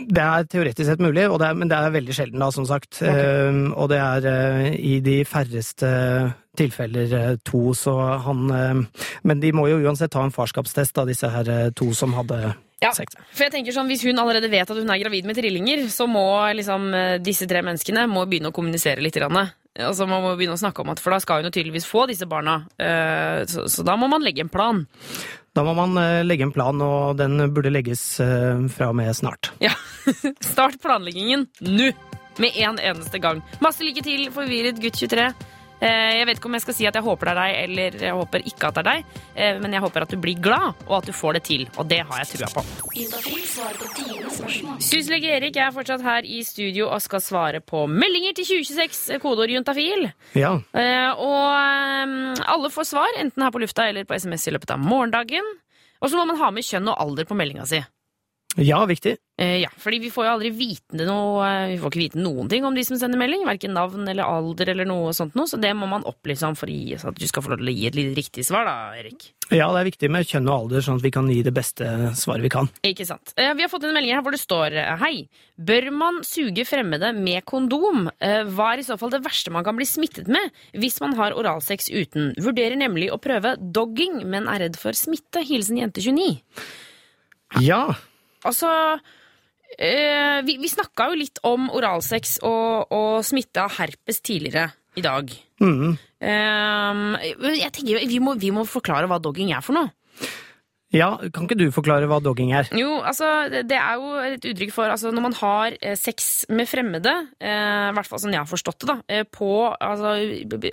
[0.00, 2.64] Det er teoretisk sett mulig, og det er, men det er veldig sjelden, da, som
[2.68, 3.02] sagt.
[3.02, 5.90] Eh, og det er eh, i de færreste
[6.56, 11.04] tilfeller eh, to, så han eh, Men de må jo uansett ta en farskapstest, da,
[11.08, 13.12] disse her eh, to som hadde Ja, sex.
[13.34, 16.06] for jeg tenker sånn, Hvis hun allerede vet at hun er gravid med trillinger, så
[16.08, 16.24] må
[16.56, 19.18] liksom eh, disse tre menneskene må begynne å kommunisere litt.
[19.20, 19.50] grann.
[19.78, 22.06] Altså Man må begynne å snakke om at, For da skal hun jo tydeligvis få
[22.10, 22.56] disse barna.
[22.80, 24.82] eh, Så, så da må man legge en plan.
[25.54, 29.14] Da må man eh, legge en plan, og den burde legges eh, fra og med
[29.14, 29.52] snart.
[29.62, 29.72] Ja,
[30.52, 31.92] Start planleggingen nå!
[32.40, 33.42] Med en eneste gang.
[33.60, 35.26] Masse lykke til, forvirret gutt 23.
[35.80, 37.98] Eh, Jeg vet ikke om jeg skal si at jeg håper det er deg, eller
[38.04, 40.74] jeg håper ikke at det er deg, eh, men jeg håper at du blir glad,
[40.86, 41.66] og at du får det til.
[41.78, 42.64] Og det har jeg trua på.
[44.80, 49.52] Syslege Erik er fortsatt her i studio og skal svare på meldinger til 2026, kodeord
[49.54, 50.08] juntafil.
[50.38, 50.54] Ja.
[50.74, 54.70] Eh, Og eh, alle får svar, enten her på lufta eller på SMS i løpet
[54.76, 55.46] av morgendagen.
[56.00, 57.80] Og så må man ha med kjønn og alder på meldinga si.
[58.58, 59.14] Ja, viktig.
[59.40, 62.48] Eh, ja, fordi vi får jo aldri vite noe eh, Vi får ikke vite noen
[62.50, 63.44] ting om de som sender melding.
[63.46, 65.46] Verken navn eller alder eller noe sånt noe.
[65.48, 67.70] Så det må man opplyse om for gi, så at du skal få lov til
[67.70, 69.30] å gi et litt riktig svar, da, Erik.
[69.54, 71.86] Ja, det er viktig med kjønn og alder, sånn at vi kan gi det beste
[72.18, 72.68] svaret vi kan.
[72.90, 73.32] Ikke sant.
[73.38, 75.14] Eh, Vi har fått en melding her hvor det står Hei.
[75.56, 78.10] Bør man suge fremmede med kondom?
[78.18, 81.14] Eh, Hva er i så fall det verste man kan bli smittet med hvis man
[81.18, 82.34] har oralsex uten?
[82.42, 85.46] Vurderer nemlig å prøve dogging, men er redd for smitte.
[85.46, 86.42] Hilsen jente29.
[87.62, 87.84] Ja.
[88.48, 88.70] Altså
[89.76, 95.04] eh, Vi, vi snakka jo litt om oralsex og, og smitte av herpes tidligere i
[95.04, 95.30] dag.
[95.62, 95.96] Mm.
[96.26, 97.04] Ehm,
[97.54, 99.92] jeg tenker vi må, vi må forklare hva dogging er for noe.
[100.90, 102.66] Ja, kan ikke du forklare hva dogging er?
[102.74, 106.66] Jo, altså, det er jo et uttrykk for altså, Når man har eh, sex med
[106.66, 110.16] fremmede, eh, i hvert fall sånn jeg har forstått det, da, eh, på altså,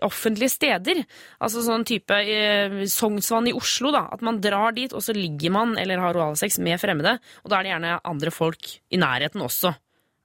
[0.07, 1.03] offentlige steder,
[1.37, 5.53] altså sånn type eh, Sognsvann i Oslo, da, at man drar dit, og så ligger
[5.53, 9.45] man eller har oralsex med fremmede, og da er det gjerne andre folk i nærheten
[9.45, 9.75] også.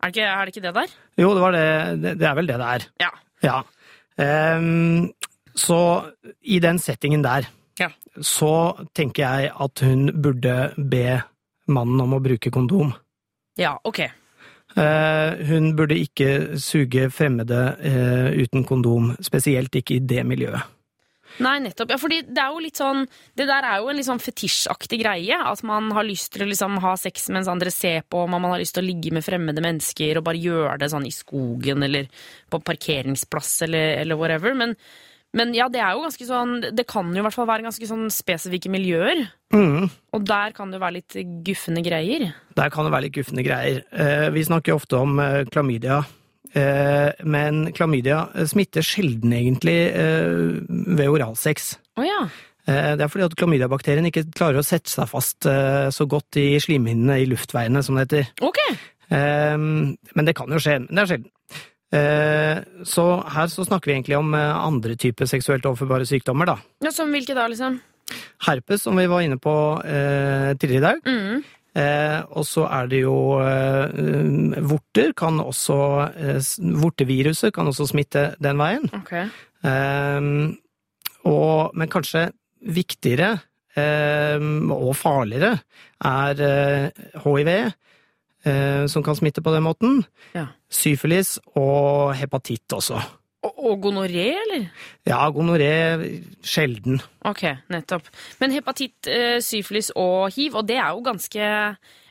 [0.03, 0.95] Er det ikke, er det, ikke det der?
[1.21, 1.67] Jo, det, var det,
[2.01, 2.87] det, det er vel det det er.
[3.05, 3.13] Ja.
[3.45, 3.59] Ja.
[4.57, 5.11] Um,
[5.53, 5.79] så
[6.43, 7.47] i den settingen der,
[7.83, 7.91] Ja.
[8.21, 8.55] så
[8.95, 11.23] tenker jeg at hun burde be
[11.73, 12.93] mannen om å bruke kondom.
[13.61, 14.01] Ja, ok.
[14.73, 20.79] Eh, hun burde ikke suge fremmede eh, uten kondom, spesielt ikke i det miljøet.
[21.41, 21.93] Nei, nettopp.
[21.95, 23.07] Ja, fordi det er jo litt sånn
[23.39, 25.39] Det der er jo en litt sånn fetisjaktig greie.
[25.49, 28.61] At man har lyst til å liksom ha sex mens andre ser på, man har
[28.61, 32.11] lyst til å ligge med fremmede mennesker og bare gjøre det sånn i skogen eller
[32.53, 34.53] på parkeringsplass eller, eller whatever.
[34.59, 34.77] Men,
[35.35, 37.87] men ja, det er jo ganske sånn Det kan jo i hvert fall være ganske
[37.89, 39.23] sånn spesifikke miljøer.
[39.55, 39.87] Mm.
[40.13, 41.17] Og der kan det jo være litt
[41.47, 42.27] guffende greier.
[42.59, 43.83] Der kan det være litt guffende greier.
[43.93, 46.03] Eh, vi snakker ofte om eh, klamydia.
[46.53, 51.79] Eh, men klamydia smitter sjelden egentlig eh, ved oralsex.
[51.97, 52.27] Oh, ja.
[52.69, 56.59] Eh, Det er fordi at klamydiabakterien ikke klarer å sette seg fast så godt i
[56.61, 58.29] slimhinnene i luftveiene, som det heter.
[58.45, 58.61] Ok.
[59.09, 61.31] Eh, Men det kan jo skje, men det er sjelden.
[61.93, 66.57] Eh, Så her så snakker vi egentlig om eh, andre typer seksuelt overførbare sykdommer, da.
[66.85, 67.81] Ja, Som hvilke da, liksom?
[68.47, 69.53] Herpes, som vi var inne på
[69.85, 71.05] eh, tidligere i dag.
[71.07, 71.45] Mm.
[71.73, 75.79] Eh, og så er det jo eh, vorter kan også
[76.21, 76.51] eh,
[76.83, 78.85] Vorteviruset kan også smitte den veien.
[78.99, 79.31] Okay.
[81.23, 82.27] Og, men kanskje
[82.75, 83.37] viktigere
[83.73, 85.55] og farligere
[86.05, 86.41] er
[87.23, 87.49] hiv,
[88.91, 90.01] som kan smitte på den måten.
[90.35, 90.49] Ja.
[90.73, 92.99] Syfilis og hepatitt også.
[93.43, 94.69] Og, og gonoré, eller?
[95.07, 95.71] Ja, gonoré
[96.47, 97.01] sjelden.
[97.27, 97.43] Ok,
[97.75, 98.07] nettopp.
[98.39, 101.43] Men hepatitt, eh, syfilis og hiv, og det er jo ganske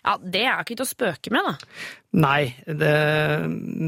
[0.01, 1.53] Ja, det er ikke til å spøke med, da.
[2.19, 2.95] Nei, det,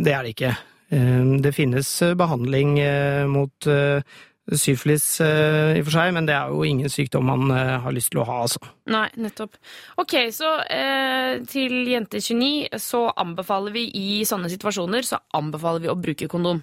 [0.05, 0.51] det er det ikke.
[0.93, 4.03] Eh, Det finnes eh, behandling eh, mot eh,
[4.51, 7.95] syfilis eh, i og for seg, men det er jo ingen sykdom man eh, har
[7.95, 8.59] lyst til å ha, altså.
[8.91, 9.55] Nei, nettopp.
[10.03, 15.93] Ok, så eh, til jente 29 så anbefaler vi i sånne situasjoner så anbefaler vi
[15.93, 16.59] å bruke kondom.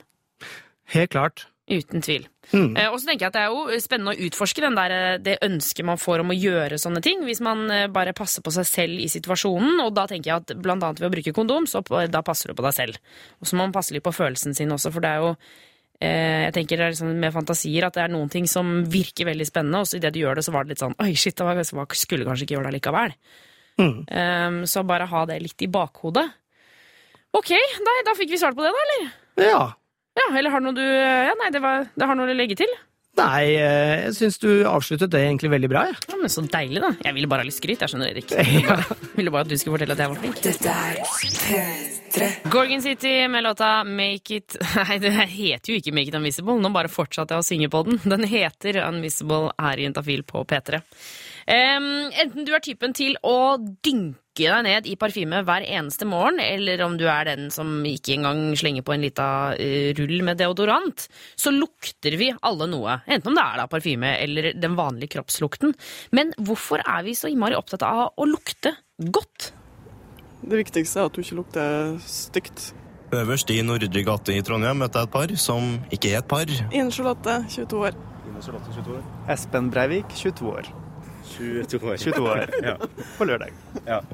[0.93, 1.47] Helt klart.
[1.71, 2.27] Uten tvil.
[2.51, 2.75] Mm.
[2.75, 5.39] Eh, og så tenker jeg at det er jo spennende å utforske den der, det
[5.47, 7.65] ønsket man får om å gjøre sånne ting, hvis man
[7.95, 9.81] bare passer på seg selv i situasjonen.
[9.87, 11.81] Og da tenker jeg at blant annet ved å bruke kondom, så
[12.13, 13.01] da passer du på deg selv.
[13.41, 15.35] Og så må man passe litt på følelsen sin også, for det er jo
[16.01, 19.47] jeg tenker det er liksom med fantasier at det er noen ting som virker veldig
[19.49, 21.45] spennende, og så idet du gjør det, så var det litt sånn Oi, shit, det
[21.45, 23.13] var, så var- skulle kanskje ikke gjøre det likevel.
[23.81, 23.97] Mm.
[24.09, 26.27] Um, så bare ha det litt i bakhodet.
[27.37, 27.53] Ok,
[27.87, 29.11] da, da fikk vi svart på det, da, eller?
[29.51, 29.61] Ja.
[30.19, 32.57] Ja, eller har du noe du Ja, nei, det, var, det har noe å legge
[32.59, 32.73] til?
[33.21, 35.99] Nei, eh, jeg syns du avsluttet det egentlig veldig bra, jeg.
[36.11, 36.91] Ja, men Så deilig, da.
[37.05, 37.85] Jeg ville bare ha litt skryt.
[37.85, 38.31] Jeg skjønner Erik.
[38.41, 40.43] Jeg ville bare, ville bare at du skulle fortelle at jeg var flink.
[40.45, 41.01] Dette er
[42.11, 42.29] P3.
[42.51, 44.57] Gorgon City med låta Make It
[44.89, 46.57] Nei, det heter jo ikke Make It Unvisible.
[46.63, 48.01] Nå bare fortsatte jeg å synge på den.
[48.05, 50.81] Den heter Unvisible her i Juntafil på P3.
[51.51, 56.39] Em, enten du er typen til å dynke deg ned i parfyme hver eneste morgen,
[56.39, 59.27] eller om du er den som ikke engang slenger på en lita
[59.59, 63.01] eh, rull med deodorant, så lukter vi alle noe.
[63.11, 65.75] Enten om det er da parfyme eller den vanlige kroppslukten.
[66.15, 68.77] Men hvorfor er vi så innmari opptatt av å lukte
[69.11, 69.51] godt?
[70.41, 72.71] Det viktigste er at du ikke lukter stygt.
[73.11, 76.55] Øverst i Nordre gate i Trondheim møtte jeg et par som ikke er et par.
[76.71, 77.99] Ine Charlotte, 22 år.
[79.35, 80.71] Espen Breivik, 22 år.
[81.37, 81.99] 22 år.
[82.03, 82.77] 22 år, ja.
[83.19, 83.57] På lørdag.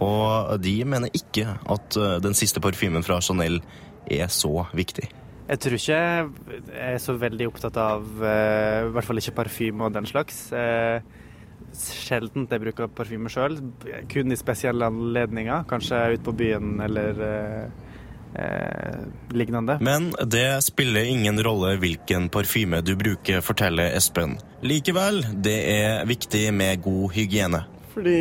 [0.04, 3.60] Og de mener ikke at eh, den siste parfymen fra Chanel
[4.06, 5.08] er så viktig.
[5.46, 9.86] Jeg tror ikke jeg er så veldig opptatt av eh, i hvert fall ikke parfyme
[9.86, 10.48] og den slags.
[10.50, 11.24] Sjelden
[11.76, 13.58] Sjeldent jeg bruker parfyme sjøl,
[14.10, 15.66] kun i spesielle anledninger.
[15.68, 17.85] Kanskje ute på byen eller eh, eh,
[19.36, 19.78] lignende.
[19.80, 24.36] Men det spiller ingen rolle hvilken parfyme du bruker, forteller Espen.
[24.66, 27.64] Likevel, det er viktig med god hygiene.
[27.96, 28.18] Fordi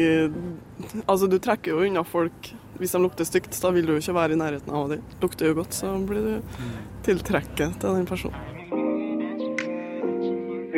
[1.06, 3.56] altså, du trekker jo unna folk hvis de lukter stygt.
[3.62, 5.04] Da vil du jo ikke være i nærheten av dem.
[5.24, 6.62] Lukter jo godt, så blir du
[7.08, 8.65] tiltrekket til den personen.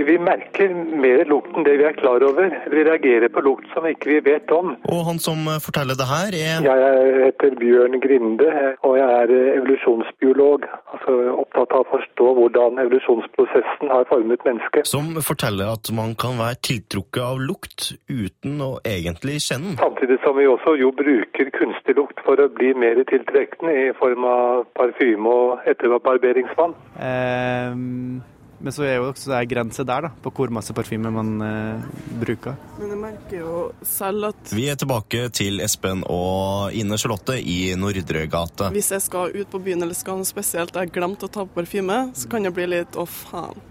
[0.06, 2.52] Vi merker mer lukt enn det vi er klar over.
[2.70, 4.76] Vi reagerer på lukt som ikke vi vet om.
[4.94, 8.50] Og han som forteller det her, er Jeg heter Bjørn Grinde,
[8.86, 10.68] og jeg er evolusjonsbiolog.
[10.94, 14.88] Altså opptatt av å forstå hvordan evolusjonsprosessen har formet mennesket.
[14.90, 19.82] Som forteller at man kan være tiltrukket av lukt uten å egentlig kjenne den.
[19.82, 24.26] Samtidig som vi også jo bruker kunstig lukt for å bli mer tiltrekkende i form
[24.30, 26.76] av parfyme og etterbarberingsvann.
[27.02, 28.22] Ehm,
[28.60, 31.84] Men så er jo også det grense der, da, på hvor masse parfyme man eh,
[32.24, 32.56] bruker.
[32.80, 37.76] Men jeg merker jo selv at Vi er tilbake til Espen og Ine Charlotte i
[37.78, 38.72] Nordre gate.
[38.74, 41.30] hvis jeg skal ut på byen eller skal noe spesielt, og jeg har glemt å
[41.30, 43.62] ta på parfyme, så kan det bli litt å faen.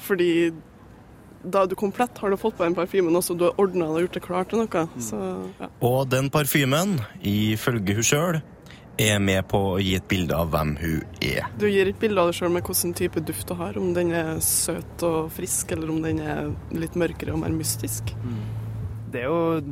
[0.00, 0.50] Fordi
[1.40, 4.02] da er du komplett, har du fått på den parfymen også, du har ordna og
[4.02, 4.82] gjort det klart til noe.
[5.00, 5.20] Så
[5.60, 5.70] ja.
[5.86, 8.40] Og den parfymen, ifølge hun sjøl,
[9.00, 11.46] er med på å gi et bilde av hvem hun er.
[11.60, 14.12] Du gir et bilde av deg sjøl med hvilken type duft du har, om den
[14.16, 18.12] er søt og frisk, eller om den er litt mørkere og mer mystisk.
[19.10, 19.62] Det er jo,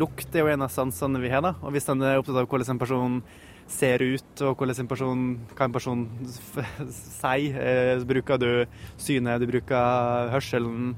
[0.00, 1.56] lukt er jo en av sansene vi har, da.
[1.60, 3.18] Og hvis den er opptatt av hvordan en person
[3.66, 8.50] ser ut, og hvordan en person, hva en person sier, eh, så bruker du
[8.96, 10.94] synet, du bruker hørselen,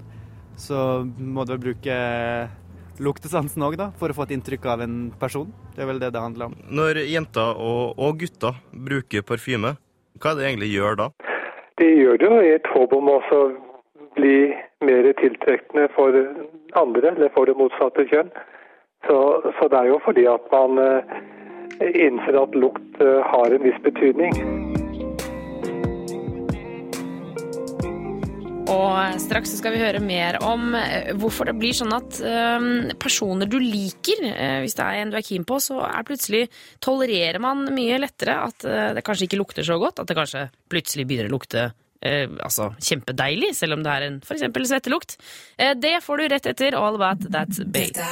[0.58, 1.98] så må du vel bruke
[3.02, 5.48] luktesansen òg, da, for å få et inntrykk av en person.
[5.76, 6.56] Det er vel det det handler om.
[6.70, 9.76] Når jenter og, og gutter bruker parfyme,
[10.18, 11.08] hva er det egentlig gjør da?
[11.78, 13.42] De gjør det jo i et håp om også
[14.18, 14.36] bli
[14.82, 16.14] mer tiltrekkende for
[16.78, 18.32] andre, eller for det motsatte kjønn.
[19.06, 19.18] Så,
[19.58, 21.20] så det er jo fordi at man eh,
[21.86, 24.34] innser at lukt eh, har en viss betydning.
[28.68, 32.66] Og straks skal vi høre mer om eh, hvorfor det blir sånn at eh,
[33.00, 36.44] personer du liker, eh, hvis det er en du er keen på, så er plutselig
[36.84, 40.48] tolererer man mye lettere at eh, det kanskje ikke lukter så godt, at det kanskje
[40.68, 41.70] plutselig begynner å lukte
[42.04, 45.16] eh, altså kjempedeilig, selv om det er en eksempel svettelukt.
[45.56, 48.04] Eh, det får du rett etter All About That Base.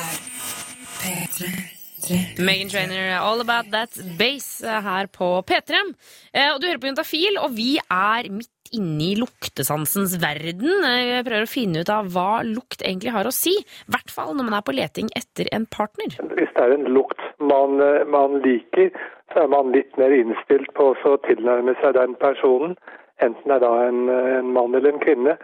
[2.38, 5.80] Megan Trainer, All About That Bass eh, her på P3.
[6.32, 10.86] Eh, og du hører på Juntafil, og vi er midt inne i luktesansens verden.
[10.86, 13.54] Jeg prøver å finne ut av hva lukt egentlig har å si.
[13.60, 16.18] I hvert fall når man er på leting etter en partner.
[16.34, 18.90] Hvis det er en lukt man, eh, man liker,
[19.32, 22.76] så er man litt mer innstilt på å tilnærme seg den personen.
[23.24, 25.36] Enten det er da en, en mann eller en kvinne,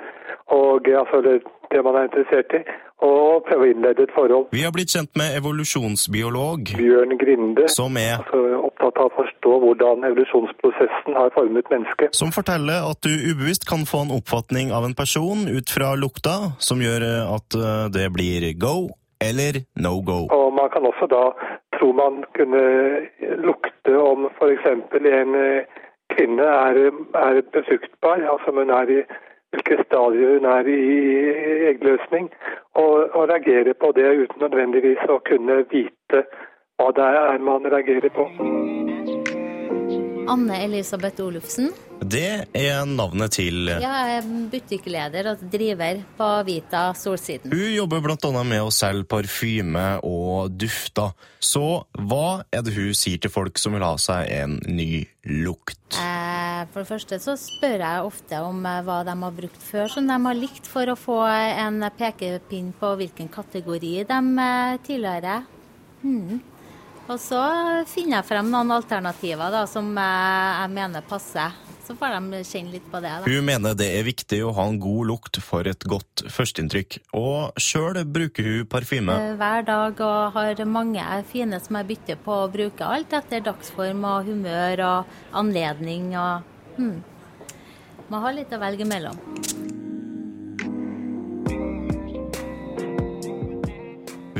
[0.52, 1.38] og altså det,
[1.72, 2.60] det man er interessert i,
[3.02, 4.44] og prøve å innlede et forhold.
[4.54, 9.54] Vi har blitt kjent med evolusjonsbiolog Bjørn Grinde, som er altså, opptatt av å forstå
[9.64, 12.14] hvordan evolusjonsprosessen har formet mennesket.
[12.18, 16.36] som forteller at du ubevisst kan få en oppfatning av en person ut fra lukta,
[16.62, 18.92] som gjør eh, at eh, det blir go
[19.22, 20.20] eller no go.
[20.34, 21.24] Og man kan også da
[21.78, 22.62] tro man kunne
[23.48, 24.66] lukte om f.eks.
[24.98, 25.80] en eh,
[26.14, 26.80] kvinne er,
[27.26, 29.02] er befruktbar, altså hun er i
[29.52, 30.80] hvilke stadier hun er i
[31.72, 32.30] eggløsning,
[32.74, 36.24] og, og reagere på det uten nødvendigvis å kunne vite
[36.80, 38.28] hva det er man reagerer på.
[40.32, 41.91] Anne Elisabeth Olufsen.
[42.02, 47.52] Det er navnet til Jeg er butikkleder og driver på Vita Solsiden.
[47.54, 51.14] Hun jobber annet med å selge parfyme og dufter.
[51.38, 55.78] Så hva er det hun sier til folk som vil ha seg en ny lukt?
[55.94, 59.90] Eh, For det første så spør jeg ofte om eh, hva de har brukt før,
[59.92, 65.46] som de har likt, for å få en pekepinn på hvilken kategori de eh, tilhører.
[66.02, 66.40] Hmm.
[67.10, 67.42] Og så
[67.90, 71.62] finner jeg frem noen alternativer da, som eh, jeg mener passer.
[71.92, 73.10] Så får de kjenne litt på det.
[73.20, 73.28] da.
[73.28, 77.60] Hun mener det er viktig å ha en god lukt for et godt førsteinntrykk, og
[77.60, 79.12] sjøl bruker hun parfyme.
[79.12, 83.44] Eh, Hver dag og har mange fine som jeg bytter på å bruke alt etter
[83.44, 85.12] dagsform og humør og
[85.42, 87.02] anledning og hmm.
[88.08, 89.20] Må ha litt å velge mellom.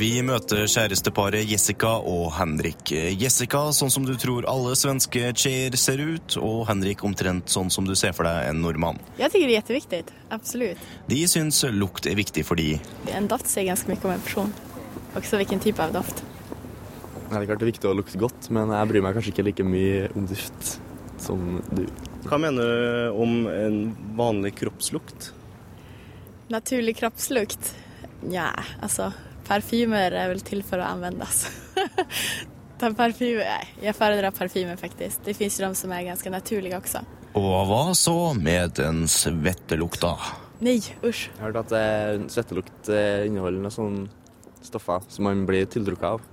[0.02, 2.90] Vi møter kjæresteparet Jessica og Henrik.
[2.90, 7.86] Jessica sånn som du tror alle svenske cheer ser ut, og Henrik omtrent sånn som
[7.86, 8.98] du ser for deg en nordmann.
[9.20, 10.02] Jeg tenker det er kjempeviktig.
[10.34, 10.90] Absolutt.
[11.06, 12.80] De syns lukt er viktig for de.
[13.14, 14.52] En doft sier ganske mye om en person.
[15.22, 16.26] Også hvilken type av doft.
[16.26, 19.48] Det er klart det er viktig å lukte godt, men jeg bryr meg kanskje ikke
[19.52, 20.76] like mye om duft
[21.22, 21.86] som du.
[22.26, 23.82] Hva mener du om en
[24.18, 25.30] vanlig kroppslukt?
[26.50, 27.76] Naturlig kroppslukt?
[28.34, 28.50] Ja,
[28.82, 29.12] alltså
[29.52, 31.44] parfymer er vel til for å anvendes.
[32.80, 35.22] Ta parfymer, Nei, jeg föredrar parfymer faktisk.
[35.26, 37.04] Det fins ju de som er ganske naturlige også.
[37.38, 40.16] Og hva så med den svettelukta?
[40.62, 41.28] Nei, usj.
[41.28, 46.08] Jeg har hørt at eh, svettelukt eh, inneholder noen sånne stoffer som man blir tiltrukket
[46.14, 46.26] av.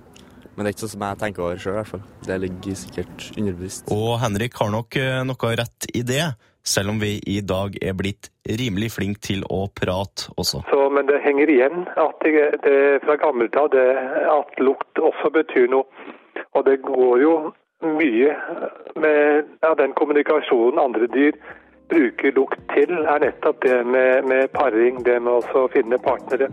[0.54, 2.04] Men det er ikke sånn som jeg tenker over sjøl, i hvert fall.
[2.26, 3.90] Det ligger sikkert underbevisst.
[3.94, 6.24] Og Henrik har nok eh, noe rett i det,
[6.64, 8.30] selv om vi i dag er blitt
[8.60, 10.62] rimelig flinke til å prate også.
[10.70, 15.70] Så, men det henger igjen at det, det fra gammelt av at lukt også betyr
[15.72, 15.86] noe.
[16.54, 17.34] Og det går jo
[17.84, 18.34] mye
[19.00, 21.36] med ja, den kommunikasjonen andre dyr
[21.90, 26.50] bruker lukt til, er nettopp det med, med paring, det med å finne partnere.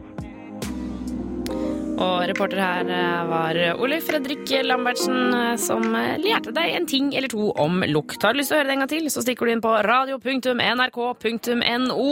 [1.98, 7.16] Og reporter her eh, var Ole Fredrik Lambertsen, eh, som eh, lærte deg en ting
[7.18, 8.22] eller to om lukt.
[8.22, 9.72] Har du lyst til å høre det en gang til, så stikker du inn på
[9.88, 12.12] radio.nrk.no.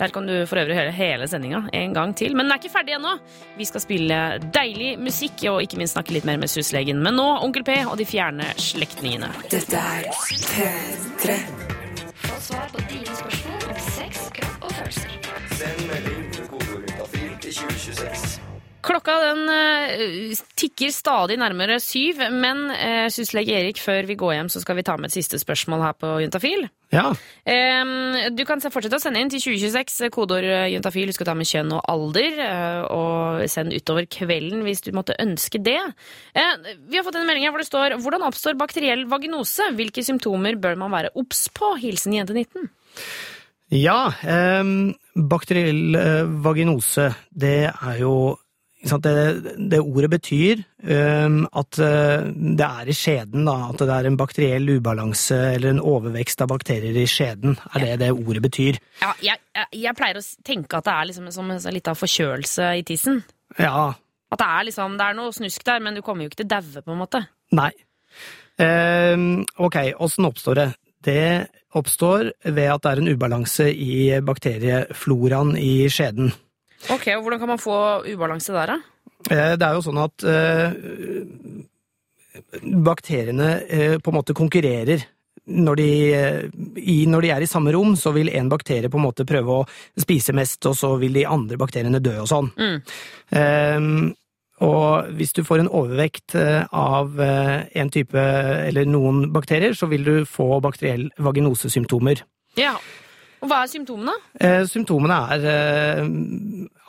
[0.00, 2.30] Der kan du for øvrig høre hele sendinga en gang til.
[2.32, 3.12] Men den er ikke ferdig ennå.
[3.58, 4.16] Vi skal spille
[4.54, 7.02] deilig musikk og ikke minst snakke litt mer med syslegen.
[7.04, 9.28] Men nå Onkel P og de fjerne slektningene.
[9.52, 11.24] Dette er P3.
[12.24, 13.37] Få svar på dine spørsmål
[18.88, 24.48] Klokka den eh, tikker stadig nærmere syv, men uh, syslege Erik, før vi går hjem,
[24.52, 26.68] så skal vi ta med et siste spørsmål her på Juntafil.
[26.88, 27.10] Ja.
[28.32, 31.10] Du kan fortsette å sende inn til 2026, eh, kodeord eh, juntafil.
[31.10, 35.16] Husk å ta med kjønn og alder, eh, og send utover kvelden hvis du måtte
[35.20, 35.78] ønske det.
[36.34, 36.54] Eh,
[36.88, 39.68] Vi har fått en melding her hvor det står 'Hvordan oppstår bakteriell vaginose?
[39.76, 42.70] Hvilke symptomer bør man være obs på?' Hilsen jente 19.
[43.70, 44.08] Ja,
[45.14, 48.38] bakteriell eh, vaginose, det er jo
[48.78, 49.14] det,
[49.70, 53.56] det ordet betyr um, at eh, det er i skjeden, da.
[53.72, 57.96] At det er en bakteriell ubalanse eller en overvekst av bakterier i skjeden, er det
[58.04, 58.78] det ordet betyr.
[59.02, 62.70] Ja, jeg, jeg, jeg pleier å tenke at det er liksom som sånn liten forkjølelse
[62.78, 63.22] i tissen.
[63.58, 63.90] Ja,
[64.30, 66.50] At det er liksom, det er noe snusk der, men du kommer jo ikke til
[66.50, 67.24] å daue, på en måte.
[67.56, 67.72] nei.
[68.58, 70.68] Um, ok, åssen oppstår det?
[71.06, 71.22] Det
[71.78, 76.32] oppstår ved at det er en ubalanse i bakteriefloraen i skjeden.
[76.86, 77.76] Ok, og Hvordan kan man få
[78.06, 78.78] ubalanse der, da?
[79.30, 80.72] Eh, Det er jo sånn at eh,
[82.62, 85.02] bakteriene eh, på en måte konkurrerer.
[85.48, 85.90] Når de,
[86.76, 89.62] i, når de er i samme rom, så vil en bakterie på en måte prøve
[89.62, 89.66] å
[89.96, 92.50] spise mest, og så vil de andre bakteriene dø og sånn.
[92.60, 92.76] Mm.
[93.32, 94.10] Um,
[94.68, 100.14] og hvis du får en overvekt av en type eller noen bakterier, så vil du
[100.28, 102.26] få bakteriell vaginosesymptomer.
[102.60, 102.74] Ja.
[103.38, 104.14] Og hva er symptomene?
[104.40, 106.02] Eh, symptomene er eh,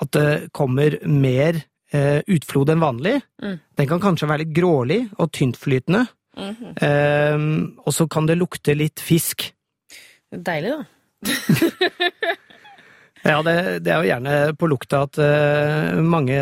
[0.02, 1.62] at det kommer mer
[1.94, 3.20] eh, utflod enn vanlig.
[3.44, 3.58] Mm.
[3.82, 6.06] Den kan kanskje være litt grålig og tyntflytende.
[6.40, 6.76] Mhm.
[6.86, 7.48] Eh,
[7.86, 9.50] og så kan det lukte litt fisk.
[10.30, 10.86] Deilig, da.
[13.20, 16.38] Ja, det, det er jo gjerne på lukta at eh, mange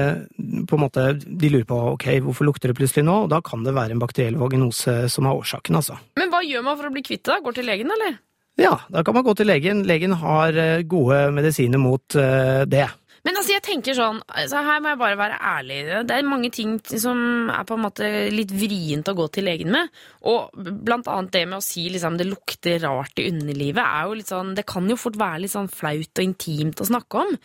[0.70, 3.16] på en måte de lurer på ok, hvorfor lukter det plutselig nå?
[3.26, 5.98] Og da kan det være en bakteriell vaginose som er årsaken, altså.
[6.22, 7.40] Men hva gjør man for å bli kvitt det?
[7.46, 8.20] Går til legen, eller?
[8.58, 9.84] Ja, da kan man gå til legen.
[9.86, 12.88] Legen har eh, gode medisiner mot eh, det.
[13.28, 15.78] Men altså, jeg tenker sånn, altså, her må jeg bare være ærlig.
[16.08, 19.74] Det er mange ting som er på en måte litt vrient å gå til legen
[19.74, 19.92] med.
[20.32, 20.56] Og
[20.88, 24.32] blant annet det med å si liksom, det lukter rart i underlivet, er jo litt
[24.32, 27.36] sånn, det kan jo fort være litt sånn flaut og intimt å snakke om.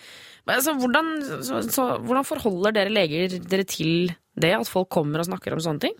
[0.47, 5.29] Altså, hvordan, så, så, hvordan forholder dere leger dere til det, at folk kommer og
[5.33, 5.99] snakker om sånne ting?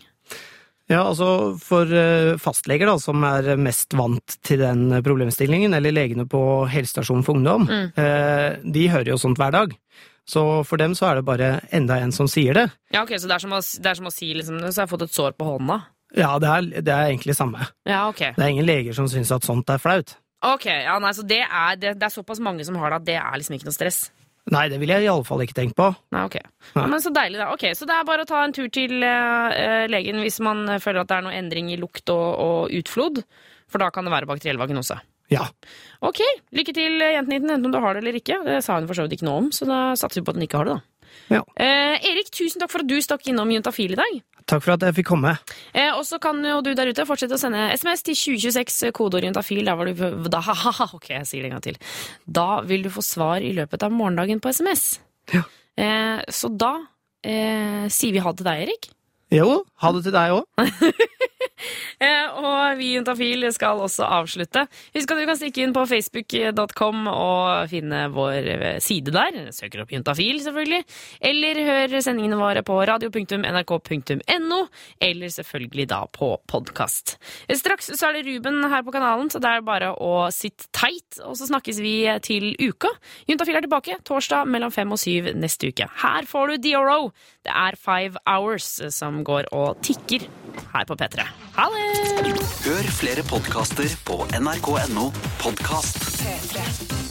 [0.93, 1.27] Ja, altså
[1.63, 7.25] for eh, fastleger da, som er mest vant til den problemstillingen, eller legene på helsestasjonen
[7.25, 7.87] for ungdom, Mm.
[7.97, 9.73] eh, de hører jo sånt hver dag.
[10.29, 12.67] Så for dem så er det bare enda en som sier det.
[12.93, 14.93] Ja, ok, Så det er som å, er som å si liksom, så har jeg
[14.93, 15.81] fått et sår på hånda?
[16.15, 17.65] Ja, det er, det er egentlig samme.
[17.89, 18.21] Ja, ok.
[18.37, 20.15] Det er ingen leger som syns at sånt er flaut.
[20.45, 23.05] Ok, ja, nei, så det er, det, det er såpass mange som har det at
[23.07, 23.99] det er liksom ikke noe stress?
[24.51, 25.87] Nei, det ville jeg i alle fall ikke tenkt på.
[26.11, 26.35] Nei, ok.
[26.75, 27.47] Ja, men Så deilig, da.
[27.53, 31.03] Ok, Så det er bare å ta en tur til uh, legen hvis man føler
[31.03, 33.23] at det er noe endring i lukt og, og utflod.
[33.71, 34.99] For da kan det være bakteriell vaginose.
[35.31, 35.47] Ja.
[36.03, 36.19] Ok,
[36.53, 38.41] lykke til, jenten din, enten om du har det eller ikke.
[38.45, 40.41] Det sa hun for så vidt ikke noe om, så da satser vi på at
[40.41, 41.07] hun ikke har det, da.
[41.37, 41.41] Ja.
[41.55, 44.19] Uh, Erik, tusen takk for at du stakk innom Juntafil i dag.
[44.49, 45.35] Takk for at jeg fikk komme.
[45.71, 49.43] Eh, og så kan jo du der ute fortsette å sende SMS til 2026, kodeorienta
[49.45, 49.63] fil.
[49.67, 51.79] Da, var du, da, haha, ok, jeg sier det en gang til.
[52.39, 54.87] Da vil du få svar i løpet av morgendagen på SMS.
[55.33, 56.73] Eh, så da
[57.23, 58.91] eh, sier vi ha det til deg, Erik.
[59.33, 60.45] Jo, ha det til deg òg.
[62.03, 64.65] Eh, og vi i Juntafil skal også avslutte.
[64.95, 69.37] Husk at du kan stikke inn på facebook.com og finne vår eh, side der.
[69.55, 70.81] Søker opp Juntafil, selvfølgelig.
[71.23, 74.59] Eller hør sendingene våre på radio.nrk.no,
[75.07, 77.15] eller selvfølgelig da på podkast.
[77.47, 81.21] Straks så er det Ruben her på kanalen, så det er bare å sitte teit,
[81.23, 82.91] og så snakkes vi til uka.
[83.29, 85.87] Juntafil er tilbake torsdag mellom fem og syv neste uke.
[86.03, 87.13] Her får du DRO.
[87.43, 90.27] Det er Five Hours som går og tikker
[90.73, 91.27] her på P3.
[91.57, 92.39] Ha det!
[92.63, 95.09] Hør flere podkaster på nrk.no
[95.43, 95.99] podkast.
[96.23, 97.02] P3.